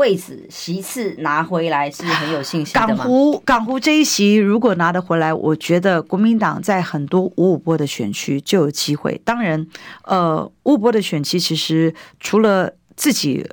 [0.00, 2.86] 位置席次拿回来是很有信心的。
[2.86, 9.20] 港湖港湖这一席如果拿得回来，我觉得国民党在很多五五波的选区就有机会。
[9.26, 9.66] 当然，
[10.04, 13.46] 呃，五五波的选区其实除了自己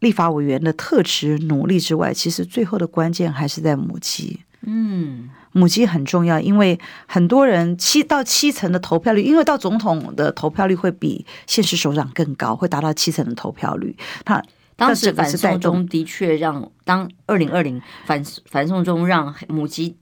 [0.00, 4.40] 立法委员的特质努力之外，其实最后的关键还是在母鸡。
[4.66, 13.96] 嗯，母鸡很重要，因为很多人七到七成的投票率，因为到总统的投票率会比县市首长更高，会达到七成的投票率。
[14.26, 14.44] 他。
[14.78, 19.96] 当时反送中的确让当二零二零反反送中让母鸡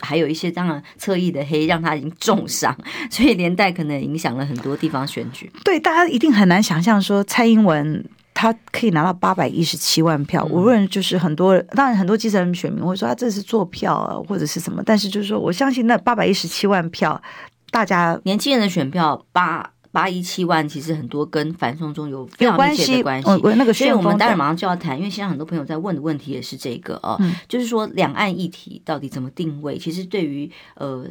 [0.00, 2.74] 还有一些当然侧翼的黑让他已经重伤，
[3.10, 5.52] 所以连带可能影响了很多地方选举。
[5.62, 10.42] 对，大家一定很难想象说蔡英文他可以拿到八百一十七万票。
[10.46, 17.20] 无论就是很多当然很多基层选民会说他这是做票啊或者是什么，但是就是说我相信那八百一十七万票，
[17.70, 19.71] 大家年轻人的选票八。
[19.92, 23.72] 八一七万，其实很多跟反送中有非常密切的关系。
[23.72, 29.78] 所以我们待会马上就要谈，因为现在很多朋友在问的问题也是这个哦，嗯、就是说两岸议题到底怎么定位？
[29.78, 31.06] 其实对于呃。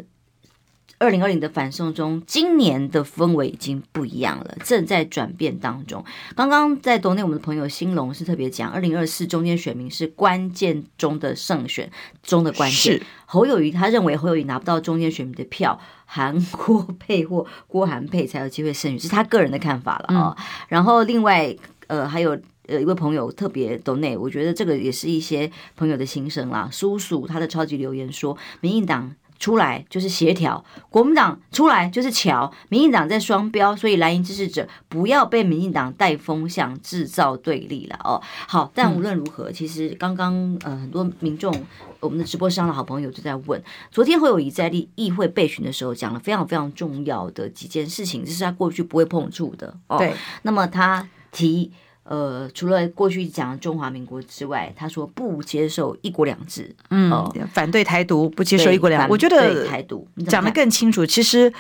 [1.02, 6.06] 二零二零的反送中，今年的氛围已经不一样了，正在转变当中。
[6.36, 11.90] 刚刚在抖内，我们的朋友兴隆是特别讲，二零二四中间选民是关键中的胜选
[12.22, 13.00] 中的关键。
[13.00, 20.36] 是侯友谊他认为侯友谊拿不到中间选民的票，韩郭配或郭韩配才有机会胜选，这是他个人的看法了啊、哦。
[20.38, 21.56] 嗯、然后另外
[21.88, 26.70] 呃还有呃一位朋友特别抖内，我觉得这个也是一些朋友的心声啦。
[26.72, 29.16] 叔叔他的超级留言说，民进党。
[29.41, 38.21] 出来就是协调，国民党出来就是桥，民进党在双标，所以蓝营支持者不要被民进党带风向，制造对立了哦。
[38.47, 41.51] 好，但无论如何，嗯、其实刚刚呃很多民众，
[41.99, 49.97] 我们的直播上的好朋友就在问，昨天侯友宜在立议会备询的时候讲了非常非常重要的几件事情，这是他过去不会碰触的哦。
[49.97, 51.71] 对，那么他提。
[52.04, 59.12] 呃，除了过去讲中华民国之外，他说不接受一国两制，嗯，哦、反对台独，不接受一国两制。
[59.12, 61.06] 我觉得台独讲得更清楚。
[61.06, 61.54] 其实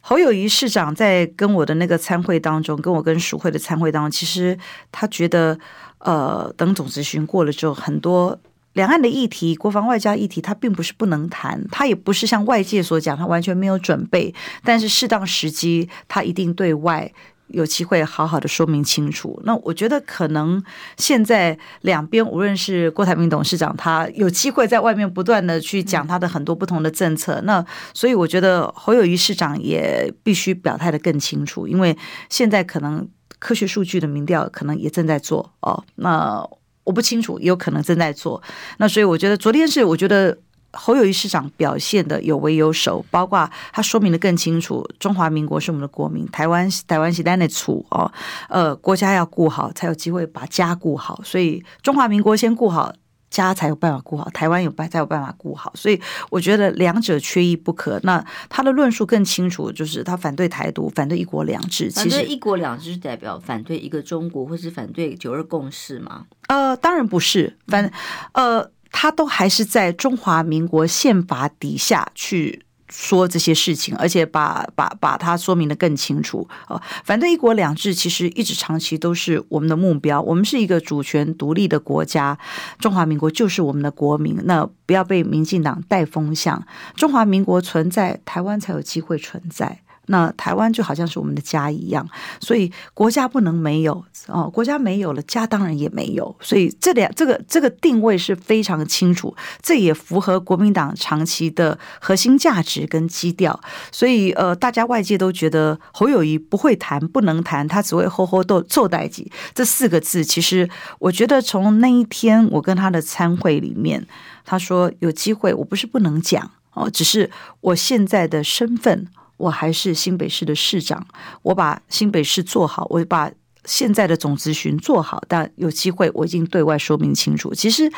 [0.00, 4.58] 侯友宜市长在跟我的那个参会当中，跟我跟属会的参会当中，其实
[4.90, 5.56] 他觉得，
[5.98, 8.38] 呃，等总咨询过了之后，很多
[8.72, 17.12] 两岸的议题、国防外交议题，他并不是不能谈，他也不是像外界所讲，他完全没有准备，但是适当时机，他一定对外。
[17.48, 19.40] 有机会好好的说明清楚。
[19.44, 20.62] 那我觉得可能
[20.96, 27.40] 现在两边无论是郭台铭董事长，他有机会在外面不断的去讲他的很多不同的政策。
[27.44, 31.96] 那所以我觉得侯友宜市长也必须表态的更清楚，因为
[32.28, 35.84] 现在可能科学数据的民调可能也正在做哦。
[35.96, 36.42] 那
[36.84, 38.42] 我不清楚，有可能正在做。
[38.78, 40.38] 那所以我觉得昨天是我觉得。
[40.76, 48.10] 侯友谊市长表现的有为有守，包括他说明的更清楚，中华民国是我们的国民，台湾台湾是咱的厝哦，
[48.48, 52.92] 呃，国家要顾好，才有机会把家顾好，所以中华民国先顾好，
[53.30, 57.98] 家才有办法顾好，台湾有办才有办法顾好，所以我觉得两者缺一不可。
[58.02, 61.90] 那他的论述更清楚，就是他反对台独，反对一国两制。
[61.90, 66.26] 其实一国两制是代表反对一个中国，或是反对九二共识吗？
[66.48, 67.90] 呃，当然不是，反
[68.32, 68.70] 呃。
[68.96, 76.48] 他都还是在中华民国宪法底下去说这些事情，而且把把把它说明得更清楚。
[76.68, 80.22] 哦，反对一国两制其实一直长期都是我们的目标。
[80.22, 82.38] 我们是一个主权独立的国家，
[82.78, 84.38] 中华民国就是我们的国民。
[84.44, 89.80] 那不要被民进党带风向，中华民国存在，台湾才有机会存在。
[90.06, 92.06] 那台湾就好像是我们的家一样，
[92.40, 96.34] 所以国家不能没有哦，国家没有了，家当然也没有。
[96.40, 103.58] 所以这两这个这个定位是非常清楚，这也符合国民党长期的核心价值跟基调。
[103.90, 109.26] 所以呃，大家外界都觉得侯友宜不会谈，不能谈，他只会吼吼斗做代志。
[109.54, 114.06] 这四个字，其实我觉得从那一天我跟他的参会里面，
[114.44, 119.08] 他说有机会，我不是不能讲哦，只是我现在的身份。
[119.36, 121.06] 我还是新北市的市长，
[121.42, 123.30] 我把新北市做好，我把
[123.64, 125.22] 现在的总咨询做好。
[125.28, 127.52] 但有机会，我已经对外说明清楚。
[127.54, 127.90] 其实，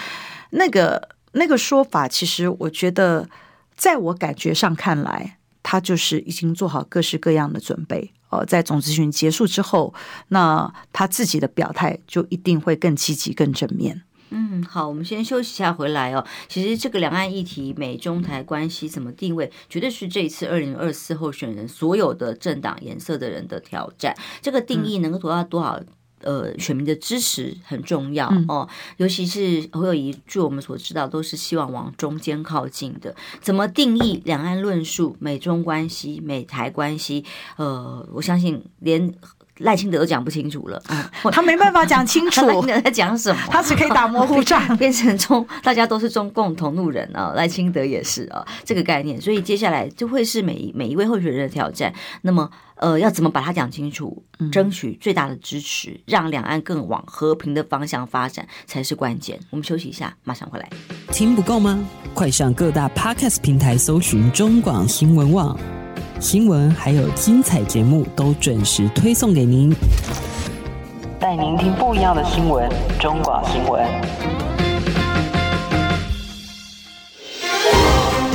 [0.51, 3.29] 那个那个说法，其实我觉得，
[3.77, 8.13] 在我感觉上看来，他就是已经做好各式各样的准备。
[8.29, 9.95] 哦，在总咨询结束之后，
[10.29, 14.03] 那他自己的表态就一定会更积极、更正面。
[14.31, 16.27] 嗯，好，我们先休息一下，回来哦。
[16.49, 24.17] 其实这个两岸议题、美中台关系怎么定位，绝对是这一次二零二四候选人所有的政党颜色的人的挑战。
[24.43, 25.81] 这个定义能够得到多少
[26.23, 28.69] 呃选民的支持很重要哦。
[28.97, 33.15] 尤其是侯友谊，据我们所知道，都是希望往中间靠近的。
[33.41, 37.25] 怎么定义两岸论述、美中关系、美台关系？
[37.57, 39.15] 呃，我相信连。
[39.59, 40.83] 赖清德都讲不清楚了，
[41.33, 42.47] 他没办法讲清楚。
[42.47, 43.41] 赖清德在讲什么？
[43.49, 47.33] 他只可以打模糊战， 变成中大家都是中共同路人啊。
[47.35, 49.21] 赖清德也是啊，这个概念。
[49.21, 51.93] 所以接下来就会是每每一位候选人的挑战。
[52.23, 59.39] 那么，呃，要怎么把它讲清楚，争取最大的支持，让两岸更往和平的方向发展才是关键。
[59.51, 60.69] 我们休息一下，马上回来。
[61.13, 61.83] 听不够吗？
[62.13, 65.59] 快上各大 Podcast 平台搜寻中广新闻网。
[66.19, 69.71] 新闻还有精彩节目都准时推送给您，
[71.21, 72.67] 带您听不一样的新闻。
[72.99, 73.87] 中广新闻，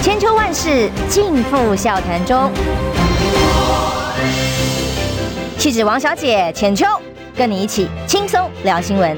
[0.04, 2.52] 千秋万世尽付笑谈中。
[5.58, 6.86] 气质王小姐浅秋，
[7.36, 9.18] 跟你一起轻松聊新闻。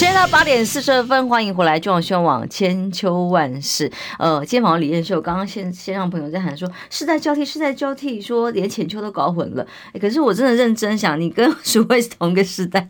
[0.00, 3.92] 现在到八点四十二分，欢迎回来，中央新闻网千秋万世。
[4.18, 9.66] 呃，今天晚上李彦秀，刚刚线线上朋友在喊说世代交替，世代交替，说连浅秋都搞混了。
[10.00, 12.88] 可是我真的认真想，你跟淑慧是同一个时代，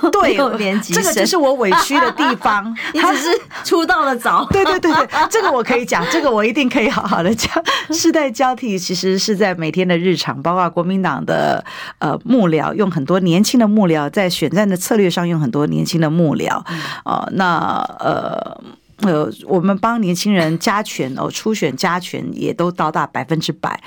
[0.00, 2.74] 都没有年级， 这个只是我委屈的地方。
[2.94, 3.28] 你只是
[3.62, 7.52] 出道的早，对对对对，这个我可以讲，这个我一定可以好好的讲。
[7.90, 11.62] 世代交替其实是在每天的日常，包括国民党的
[11.98, 16.45] 呃幕僚，用很多年轻的幕僚在选战的策略上用很多年轻的幕僚。
[16.46, 16.64] 啊、
[17.04, 18.60] 呃，那呃
[19.02, 23.80] 呃，我们帮年轻人加权哦，初选加权也都到达百分之百。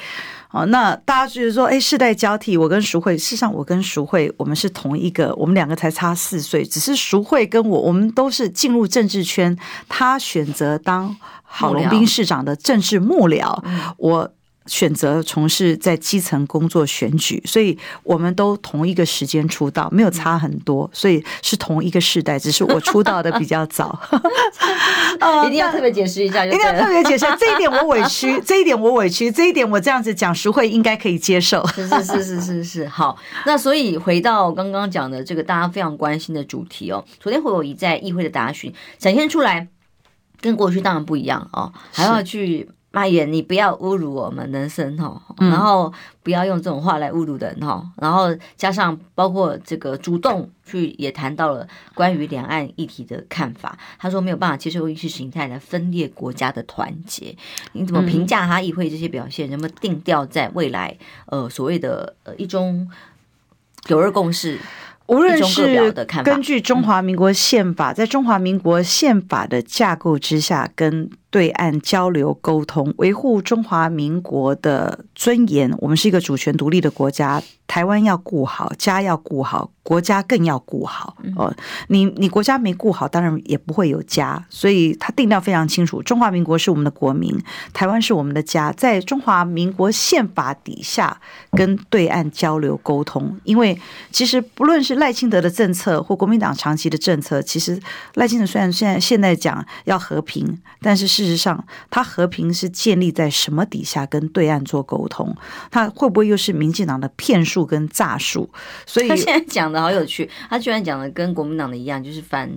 [0.52, 9.56] 哦，那大家就是说，哎，世代交替，我跟淑慧，事实上我跟淑慧，我们是同一个，我们两个才差四岁，只是淑慧跟我，我们都是进入政治圈，
[9.88, 13.64] 他选择当郝龙斌市长的政治幕僚，
[13.98, 14.32] 我。
[14.70, 24.00] 选择从事在基层工作选举，所以我们都同一个时间出道，没有差很多，所以是同一个世代，只是我出道的比较早。
[25.46, 31.66] 一定要特别解释一下，一定要特别解释这一点，我委屈， 这一点我委屈，这一点我这样子讲，淑慧应该可以接受。
[31.68, 33.18] 是是是是是是，好。
[33.46, 39.68] 那所以回到刚刚讲的这个大家非常关心的主题哦，昨天侯友宜在议会的答询展现出来，
[40.40, 42.70] 跟过去当然不一样哦，还要去。
[42.92, 43.24] 妈耶！
[43.26, 57.36] 你不要侮辱我们人生哈，然后不要用这种话来侮辱人哈，然后加上包括这个主动去也谈到了关于两岸议题的看法，他说没有办法接受意识形态来分裂国家的团结。
[57.74, 59.48] 你怎么评价他议会这些表现？
[59.52, 62.90] 能不能定调在未来呃所谓的呃一中
[63.86, 64.58] 九二共识？
[65.06, 65.92] 无论是
[66.24, 75.74] 根据中华民国宪法，在中华民国宪法的架构之下，跟对岸交流沟通，维护中华民国的尊严。
[75.80, 79.72] 我们是一个主权独立的国家，台湾要顾好，家要顾好。
[79.82, 81.52] 国家更要顾好哦，
[81.88, 84.46] 你你国家没顾好，当然也不会有家。
[84.48, 87.36] 所以他定调非常清楚，中华民国是我们的国民，
[87.74, 91.20] 台湾是我们的家，在中华民国宪法底下
[91.54, 93.36] 跟对岸交流沟通。
[93.44, 93.76] 因为
[94.12, 97.82] 其实不论是赖清德的政策或国民党长期的政策，其实
[98.14, 105.36] 赖清德虽然现在现在讲要和平，但是事实上他和平是建立在什么底下跟对岸做沟通？
[105.70, 108.50] 他会不会又是民进党的骗术跟诈术？
[108.86, 109.82] 所以他现在讲的。
[109.82, 112.50] 好有趣，他居然讲的跟国民党的一样，就是反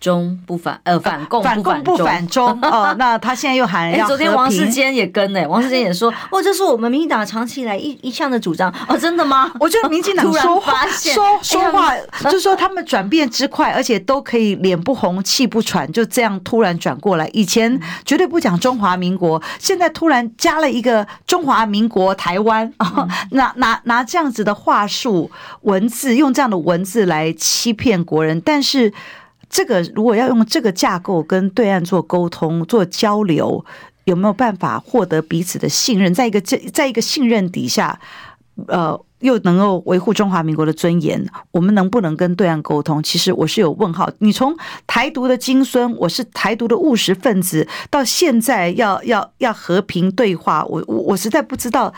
[0.00, 2.94] 中不反呃反共不反共不反中 哦。
[2.98, 9.50] 那他现在又喊 要、欸、昨天王世坚也跟呢、欸， 王世坚也说哦，这是我们民进党长期以来一一向的主张哦，真的吗？
[9.58, 17.28] 我觉得民进党说话说说话，就是说他们转变之快，而且都可以脸不红气不喘，就这样突然转过来。
[17.32, 25.30] 以前绝对不讲中华民国，现在突然加了一个中华民国台湾啊，拿拿拿这样子的话术
[25.62, 26.58] 文字，用这样的。
[26.58, 28.92] 文字来欺骗国人，但是
[29.48, 33.64] 这个如果要用这个架构跟对岸做沟通、做交流，
[34.04, 36.12] 有没有办法获得彼此的信任？
[36.12, 37.98] 在一个这在一个信任底下，
[38.66, 43.02] 呃，又能够维护中华民国的尊严，我们能不能跟对岸沟通？
[43.02, 44.10] 其实我是有问号。
[44.18, 51.92] 你从台独的金孙，我是台独的务实分子，到现在要要要和平对话，我我我实在不知道。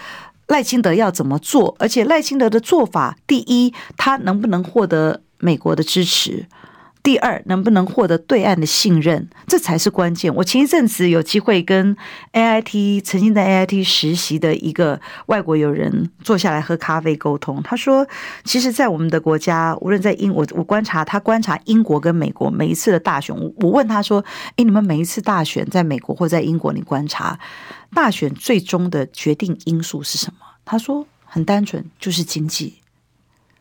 [0.49, 1.77] 赖清德要怎么做？
[1.79, 6.45] 而且赖清德的做法，第一，他能不能获得美国的支持？
[7.03, 9.29] 第二，能不能获得对岸的信任？
[9.47, 10.35] 这才是关键。
[10.35, 11.97] 我前一阵子有机会跟
[12.33, 18.07] AIT 曾经在 AIT 实习的一个外国友人坐下来喝咖啡沟通，他说，
[18.45, 24.25] 其实，在我们的国家，无论在英，我我观察他观察英国跟美国每一次的大选，我问他说，
[24.57, 27.39] 诶，你们每一次大选在美国或在英国，你观察？
[27.95, 30.41] 大选最终的决定因素是什么？
[30.65, 32.80] 他说很单纯，就是经济，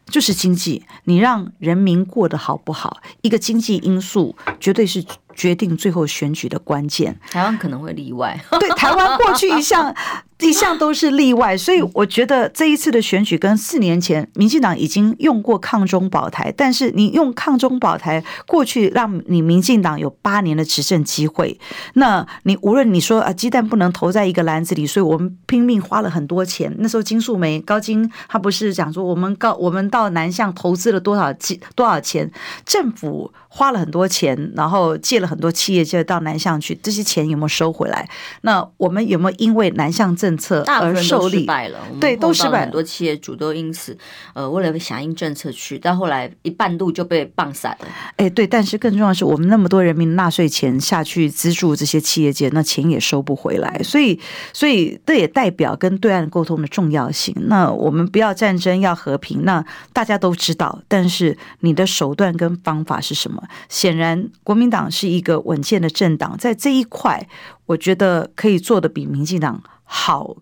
[0.09, 0.85] 就是经济。
[1.05, 5.03] 你让人民过得好不好，一个经济因素绝对是
[5.33, 7.19] 决定最后选举的关键。
[7.29, 9.95] 台湾可能会例外， 对，台湾过去一向。
[10.41, 21.59] 一向都是例外，所以我觉得这一次的选举跟四年前，民进党已经用过抗中保台，但是你用抗中保台过去，让你民进党有八年的执政机会，
[21.95, 26.73] 那你无论你说啊，鸡蛋不能投在一个篮子里，所以我们拼命花了很多钱。
[26.79, 32.31] 那时候金素梅高金他不是讲说，我们高我们到南向投资了多少几多少钱，
[32.65, 38.09] 政府花了很多钱，然后借了很多企业借到南向去，这些钱有没有收回来？
[38.41, 42.61] 那我们有没有因为南向政政策而受力，了，对，都失败。
[42.61, 43.97] 很多企业主都因此，
[44.33, 47.87] 呃，为了响应政策去，到后来一半路就被棒散了。
[48.17, 54.19] 哎，对，但是更重要的是，我们那么多人民纳税钱下去资助这些企业界，那钱也收不回来，所以，
[54.53, 57.33] 所以这也代表跟对岸沟通的重要性。
[57.47, 63.41] 那我们不要战争，要和平，那大家都知道，但是你的手段跟方法是什么？
[63.67, 67.27] 显然，国民党是一个稳健的政党，在这一块，
[67.65, 69.61] 我觉得可以做的比民进党
[69.91, 70.37] 好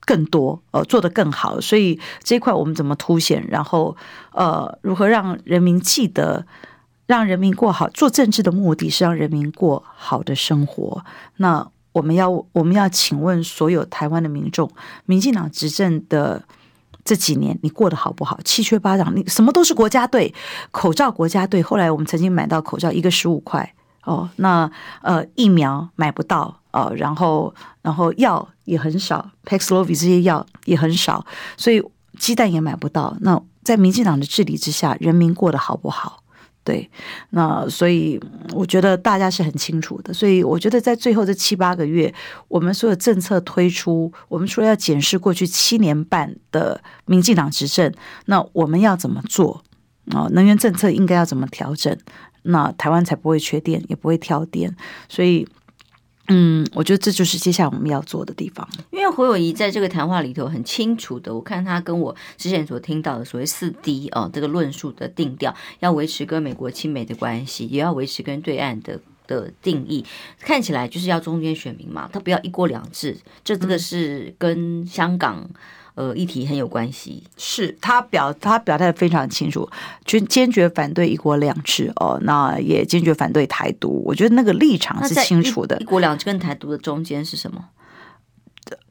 [0.00, 1.60] 更多，呃，做得更好。
[1.60, 3.46] 所以这一块我们怎么凸显？
[3.48, 3.96] 然后，
[4.32, 6.44] 呃，如何让人民记得，
[7.06, 7.88] 让人民过好？
[7.90, 11.04] 做政治的目的是让人民过好的生活。
[11.36, 14.68] 那我们要，我们要请问所有台湾的民众，
[15.06, 16.42] 民进党执政的。
[17.04, 18.38] 这几年你过得好不好？
[18.44, 20.32] 七缺八涨，你什么都是国家队，
[20.70, 21.60] 口罩国家队。
[21.60, 23.74] 后来我们曾经买到口罩，一个十五块
[24.04, 24.30] 哦。
[24.36, 24.70] 那
[25.00, 31.24] 呃疫苗买不到哦，然后然后药也很少，Paxlovid 这些药也很少，
[31.56, 31.82] 所以
[32.18, 33.14] 鸡蛋也买不到。
[33.20, 36.22] 那在民进党的治理之下，人民过得好不好？
[36.64, 36.88] 对，
[37.30, 38.18] 那所以
[38.52, 40.14] 我觉得大家是很清楚的。
[40.14, 42.12] 所以我觉得在最后这七八个月，
[42.48, 47.92] 我们所有政策推出，我们除了要检视过去七年半的民进党执政，
[48.26, 49.62] 那我们要怎么做
[50.12, 50.26] 啊？
[50.30, 51.94] 能源政策应该要怎么调整？
[52.44, 54.74] 那台湾才不会缺电，也不会跳电。
[55.08, 55.46] 所以。
[56.28, 58.66] 嗯，我觉得这就是接下来我们要做的地方。
[58.90, 70.04] 因为侯友谊在这个谈话里头很清楚的，我看他跟我之前所听到的所谓四 D 哦，这个论述的定调，要维持跟美国亲美的关系，也要维持跟对岸的的定义，
[70.40, 75.50] 看起来就是要中间选民嘛，他不要一国两制，这这个是跟香港。
[75.94, 79.68] 呃，议题很有关系，是他表他表态的非常清楚，
[80.06, 84.02] 坚坚决反对一国两制哦，那也坚决反对台独。
[84.06, 85.78] 我觉得那个立场是清楚的。
[85.80, 87.66] 一国两制跟台独的中间是什么？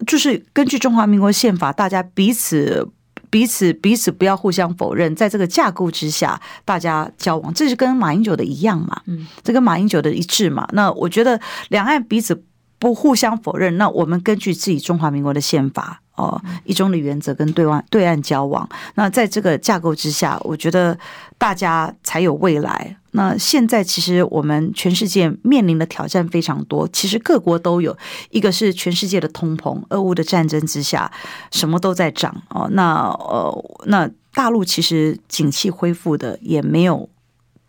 [0.05, 2.87] 就是根据中华民国宪法，大家彼此
[3.31, 9.01] 彼此彼此不要互相否认，在这个架构之下，大家交往，这是跟马英九的一样嘛？
[9.07, 10.67] 嗯，这跟马英九的一致嘛？
[10.73, 11.39] 那我觉得
[11.69, 12.43] 两岸彼此
[12.77, 16.00] 不互相否认，那我们根据自己中华民国的宪法。
[16.15, 20.97] 哦，一中的原则跟对外对岸交往，那在这个架构之下，我觉得
[21.37, 22.95] 大家才有未来。
[23.11, 27.97] 那现在其实我们全世界面临的挑战非常多，其实各国都有，
[28.29, 31.11] 一个是全世界的通膨，俄乌的战争之下，
[31.51, 32.69] 什么都在涨哦。
[32.71, 37.09] 那呃，那大陆其实景气恢复的也没有。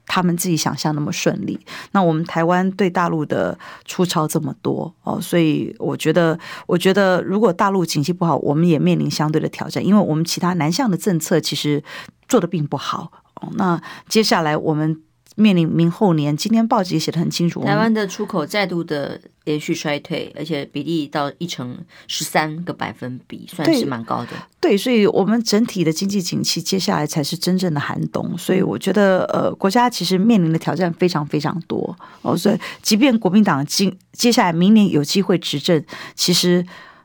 [0.06, 1.58] 他们自己想象那么顺利，
[1.92, 11.82] 那我们台湾对大陆的出超这么多哦，所以我觉得，我觉得如果大陆经济不好，我们也面临相对的挑战，因为我们其他南向的政策其实
[12.28, 13.10] 做的并不好。
[13.52, 15.02] 那接下来我们。
[15.36, 24.30] 面临明后年，今天报纸也写的很清楚，台湾的出口再度的连续衰退，而且比例到一成十三个百分比，算是蛮高的。
[24.60, 28.36] 对，所以，我们整体的经济景气接下来才是真正的寒冬。
[28.36, 32.36] 所以，我觉得，呃，国家其实面临的挑战非常非常多哦。
[32.36, 35.82] 所以，即便国民党今接下来明年有机会执政，
[36.14, 36.64] 其实。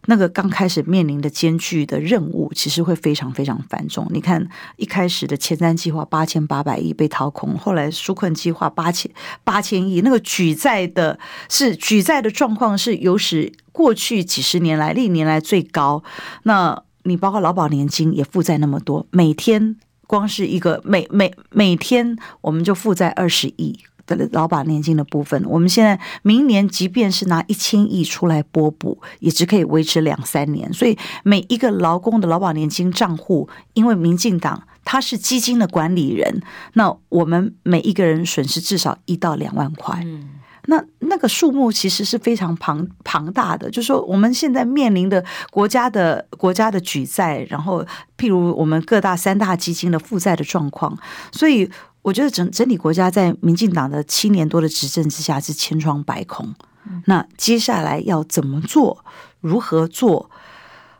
[0.09, 4.07] 那个刚开始面临的艰巨的任务，其实会非常非常繁重。
[4.09, 4.47] 你看，
[4.77, 9.11] 一开始的前瞻计划八千八百亿被掏空，后来纾困计划八千
[9.43, 16.01] 八千亿，那个举债的是举债的状况是有史过去几十年来历年来最高。
[16.43, 19.75] 那你包括劳保年金也负债那么多，每天
[20.07, 23.77] 光是一个每每每天我们就负债二十亿。
[24.15, 30.71] 的劳保年金的部分，我们现在明年即便是拿一千亿出来拨补，也只可以维持两三年。
[30.71, 36.41] 所以每一个劳工的劳保年金账户，因为民进党他是基金的管理人，
[36.73, 39.99] 那我们每一个人损失至少一到两万块。
[40.05, 40.29] 嗯，
[40.67, 43.69] 那那个数目其实是非常庞庞大的。
[43.69, 47.85] 就是说我们现在面临的国家的国家的举债，然后
[48.17, 50.97] 譬如我们各大三大基金的负债的状况，
[51.31, 51.69] 所以。
[52.07, 56.55] 我觉得整整体国家在民进党的七年多的执政之下是千疮百孔。
[57.03, 59.03] 那接下来要怎么做？
[59.41, 60.31] 如何做？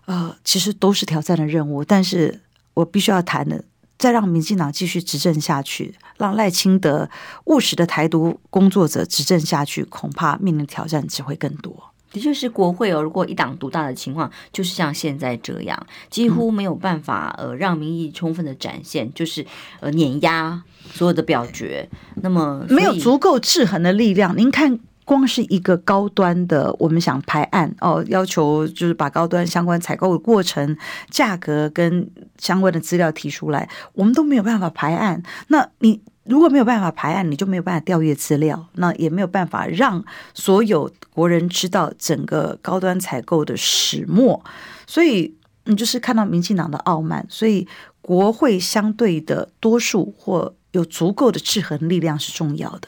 [0.03, 1.81] 呃，其实都是挑战的任务。
[1.81, 2.41] 但是
[2.73, 3.63] 我必须要谈的，
[3.97, 7.09] 再让民进党继续执政下去，让赖清德
[7.45, 11.93] 务实的台独工作者执政下去，恐怕面临的挑战只会更多。
[12.17, 19.45] 的确是国会哦，如果一党独大的情况，就是像现在这样，几乎没有办法呃让民意充分的展现，就是
[19.79, 24.35] 呃碾压所有的表决，那么没有足够制衡的力量。
[24.35, 30.75] 您看，光是一个高端的，我们想排案哦，要求就是把高端相关采购的过程、
[31.11, 32.09] 价格跟
[32.39, 35.21] 相关的资料提出来，我们都没有办法排案。
[35.49, 40.03] 那你如果没有办法排案，你就没有办法调阅资料，那也没有办法让
[40.33, 44.43] 所有国人知道整个高端采购的始末。
[44.85, 45.33] 所以
[45.65, 47.67] 你就是看到民进党的傲慢，所以
[48.01, 52.87] 国会相对的多数或有足够的制衡力量是重要的。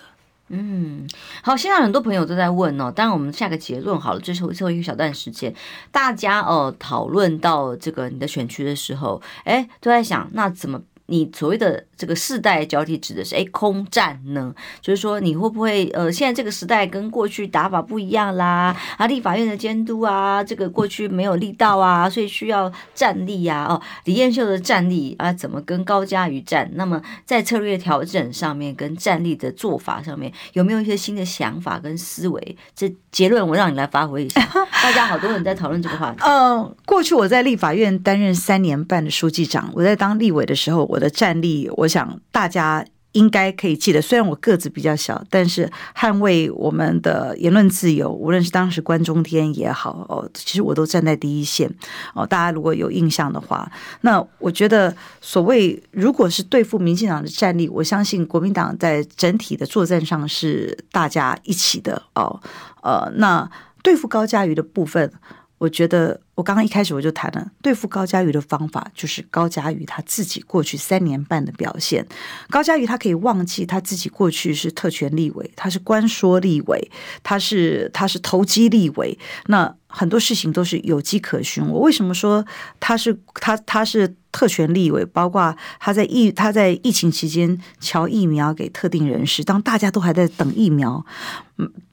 [0.50, 1.08] 嗯，
[1.42, 5.54] 好，现在很多朋友都在问哦，当然我们下个结论好了，最后最后一个小段时间，
[5.92, 10.82] 大家哦讨论到这个你的选区的时候，哎，都在想那怎么。
[11.12, 14.56] 你所谓的这个世代交替指的是哎空战呢？
[14.82, 18.74] 就是说你会不会呃现在这个时代跟过去打法不一样啦？
[18.98, 23.74] 啊，立法院的监督啊，这个过去没有力道啊，所以需要战力呀、啊。
[23.74, 26.72] 哦，李彦秀的战力啊，怎么跟高嘉瑜战？
[26.76, 32.58] 那么在策略调整上面跟战力的做法上面，有没有一些新的想法跟思维？
[32.76, 34.40] 这结论我让你来发挥一下。
[34.82, 36.20] 大家好多人在讨论这个话题。
[36.22, 41.00] 嗯，过去我在立法院担任三年半的书记长，我在当立委的时候，我。
[41.00, 44.00] 我的战力，我想大家应该可以记得。
[44.00, 51.68] 虽然我个子比较小，但是捍卫我们的言论自由，无论是当时关中天也好，哦，其实我都站在第一线。
[52.14, 53.70] 哦，大家如果有印象的话，
[54.02, 62.04] 那我觉得所谓如果是对付民进党的战力，我相信国民党在整体的作战上是大家一起的。
[62.14, 62.40] 哦，
[62.84, 63.50] 呃，那
[63.82, 65.12] 对付高嘉瑜的部分。
[65.60, 72.04] 我觉得我刚刚一开始我就谈了对付高嘉瑜的方法，就是高嘉瑜他自己过去三年半的表现。
[72.50, 76.90] 高嘉瑜他可以忘记他自己过去是特权立委，他是官说立委，
[77.22, 81.64] 他是他是投机立委，那很多事情都是有迹可循。
[81.68, 82.44] 我为什么说
[82.80, 84.16] 他是他他是？
[84.32, 91.04] 特权立委，包括他在疫他在疫情期间乔疫苗给特定人士，当大家都还在等疫苗，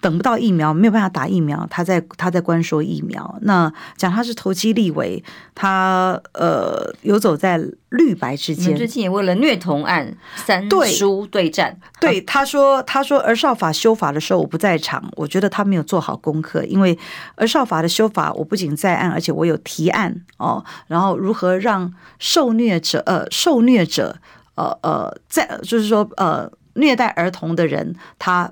[0.01, 3.39] 等不到疫苗，没有办法打疫苗，他在他在关说疫苗。
[3.43, 5.23] 那讲他是投机立为，
[5.55, 8.77] 他呃游走在绿白之间。
[8.77, 16.99] 最近也为了虐童案三书对战，对，对他说他说儿少法修法的时候我不在场，我觉得他没有做好功课，因为
[17.37, 21.93] 儿少法的修法我不仅在案，而且我有提案哦，然后如何让。
[22.19, 24.17] 受虐者，呃，受虐者，
[24.55, 28.51] 呃呃，在就是说，呃，虐待儿童的人，他。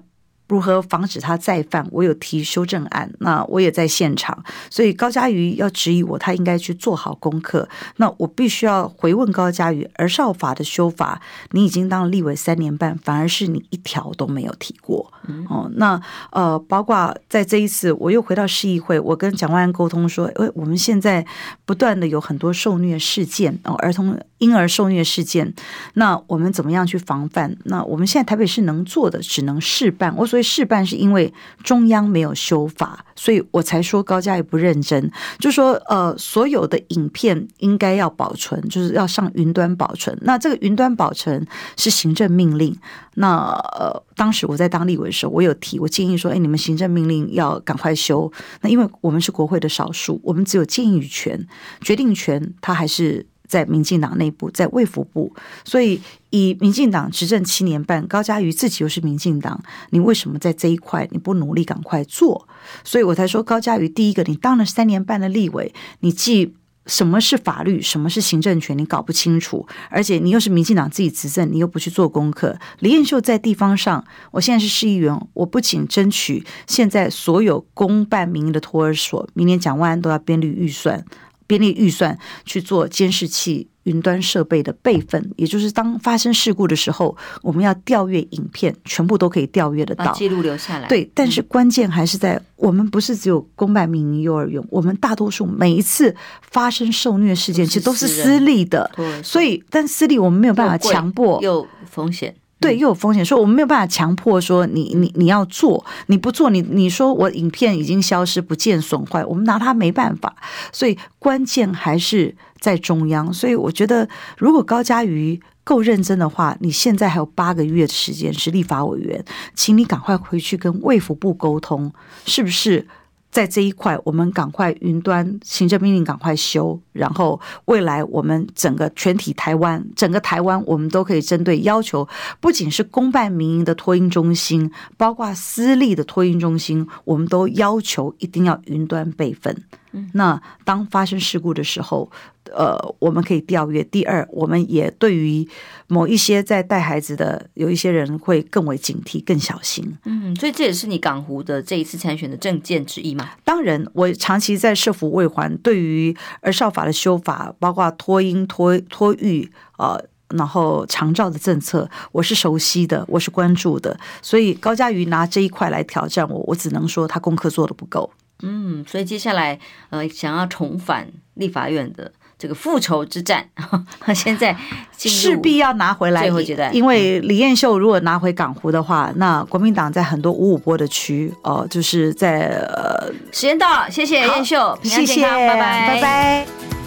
[0.54, 1.84] 如何防止他再犯？
[1.90, 7.68] 我有提修正案，那我也在现场，所以高嘉瑜要质疑我，他应该去做好功课。
[7.96, 15.12] 那我必须要回问高嘉瑜，而少法的修法，你已经当立委三年半，反而是你一条都没有提过。
[15.48, 16.00] 哦，那
[16.30, 21.26] 呃，包括在这一次，我又回到市议会，我跟蒋万安沟通说，诶，我们现在
[21.64, 25.52] 不断的有很多受虐事件哦，儿童婴儿受虐事件，
[25.94, 27.56] 那我们怎么样去防范？
[27.64, 30.14] 那我们现在台北市能做的，只能事办。
[30.16, 30.28] 我。
[30.34, 31.32] 所以事办是因为
[31.64, 35.10] 中央没有修法，所以我才说高嘉瑜不认真。
[35.38, 40.16] 就说呃，所有的影片应该要保存，就是要上云端保存。
[40.20, 41.44] 那这个云端保存
[41.76, 42.76] 是行政命令。
[43.14, 48.30] 那呃，当时我在当立委的时候，我有提，我建议说，哎，你们行政命令要赶快修。
[48.60, 51.46] 那因为我们是国会的少数，我们只有建议权，
[51.80, 53.26] 决定权他还是。
[53.46, 55.34] 在民进党内部，在卫福部，
[55.64, 62.48] 所以以民进党执政七年半，高嘉瑜自己又是民进党，你为什么在这一块你不努力赶快做？
[62.82, 66.54] 所以我才说高嘉瑜，第一个，你当了三年半的立委，你既
[66.86, 72.58] 什么是法律，什么是行政权，你搞不清楚，而且你又是民进党自己执政，你又不去做功课。
[72.80, 81.02] 李彦秀在地方上，我现在是市议员，我不仅争取现在所有公办民营的托儿所，明年蒋万安都要编列预算。
[81.46, 90.88] 编列预算去做监视器、云端设备的备份，也就是当发生事故的时候，我们要调阅影片，全部都可以调阅得到，记录留下来。
[90.88, 96.14] 对，但是关键还是在我们不是只有公办民营幼儿园，我们大多数每一次
[96.50, 98.90] 发生受虐事件，其实都是私立的，
[99.22, 102.34] 所以但私立我们没有办法强迫，有风险。
[102.64, 110.34] 对，又有风险，说我们没有办法强迫说你你你要做，你不做，你你说我影片已经消失不见损坏，我们拿它没办法。
[110.72, 113.30] 所以关键还是在中央。
[113.30, 114.08] 所以我觉得，
[114.38, 119.22] 如果高嘉瑜够认真的话，你现在还有八个月的时间是立法委员，
[119.54, 121.92] 请你赶快回去跟卫福部沟通，
[122.24, 122.88] 是不是？
[123.34, 132.06] 在这一块，我们赶快云端行政命令赶快修，然后未来我们整个全体台湾，整个台湾，我们都可以针对要求，
[132.40, 139.64] 不仅是公办民营的托婴中心，包括私立的托婴中心，我们都要求一定要云端备份。
[140.12, 142.10] 那当发生事故的时候，
[142.52, 143.82] 呃，我们可以调阅。
[143.84, 145.46] 第二，我们也对于
[145.86, 149.96] 某一些在带孩子的有一些人会更为警惕、更小心。
[150.04, 153.30] 嗯，所以这也是你港湖的这一次参选的政见之一嘛？
[153.44, 160.04] 当然，我长期在社福卫环，对于儿少法的修法，包括托婴、托托育，呃。
[160.30, 168.10] 然后长照的政策，我是熟悉的，我是关注的，所以高嘉瑜拿这一块来挑战我，我只能说他功课做的不够。
[168.44, 169.58] 嗯，所以接下来
[169.90, 172.12] 呃，想要重返立法院的。
[172.36, 173.48] 这个复仇之战，
[174.12, 174.54] 现在
[174.98, 176.22] 势必要拿回来。
[176.22, 186.83] 最后阶段，因为李彦秀如果拿回港湖的话，那国民党在很多五五波的区哦，就是在呃，时间到了，谢谢彦秀，平安健康，谢谢，拜拜，拜拜。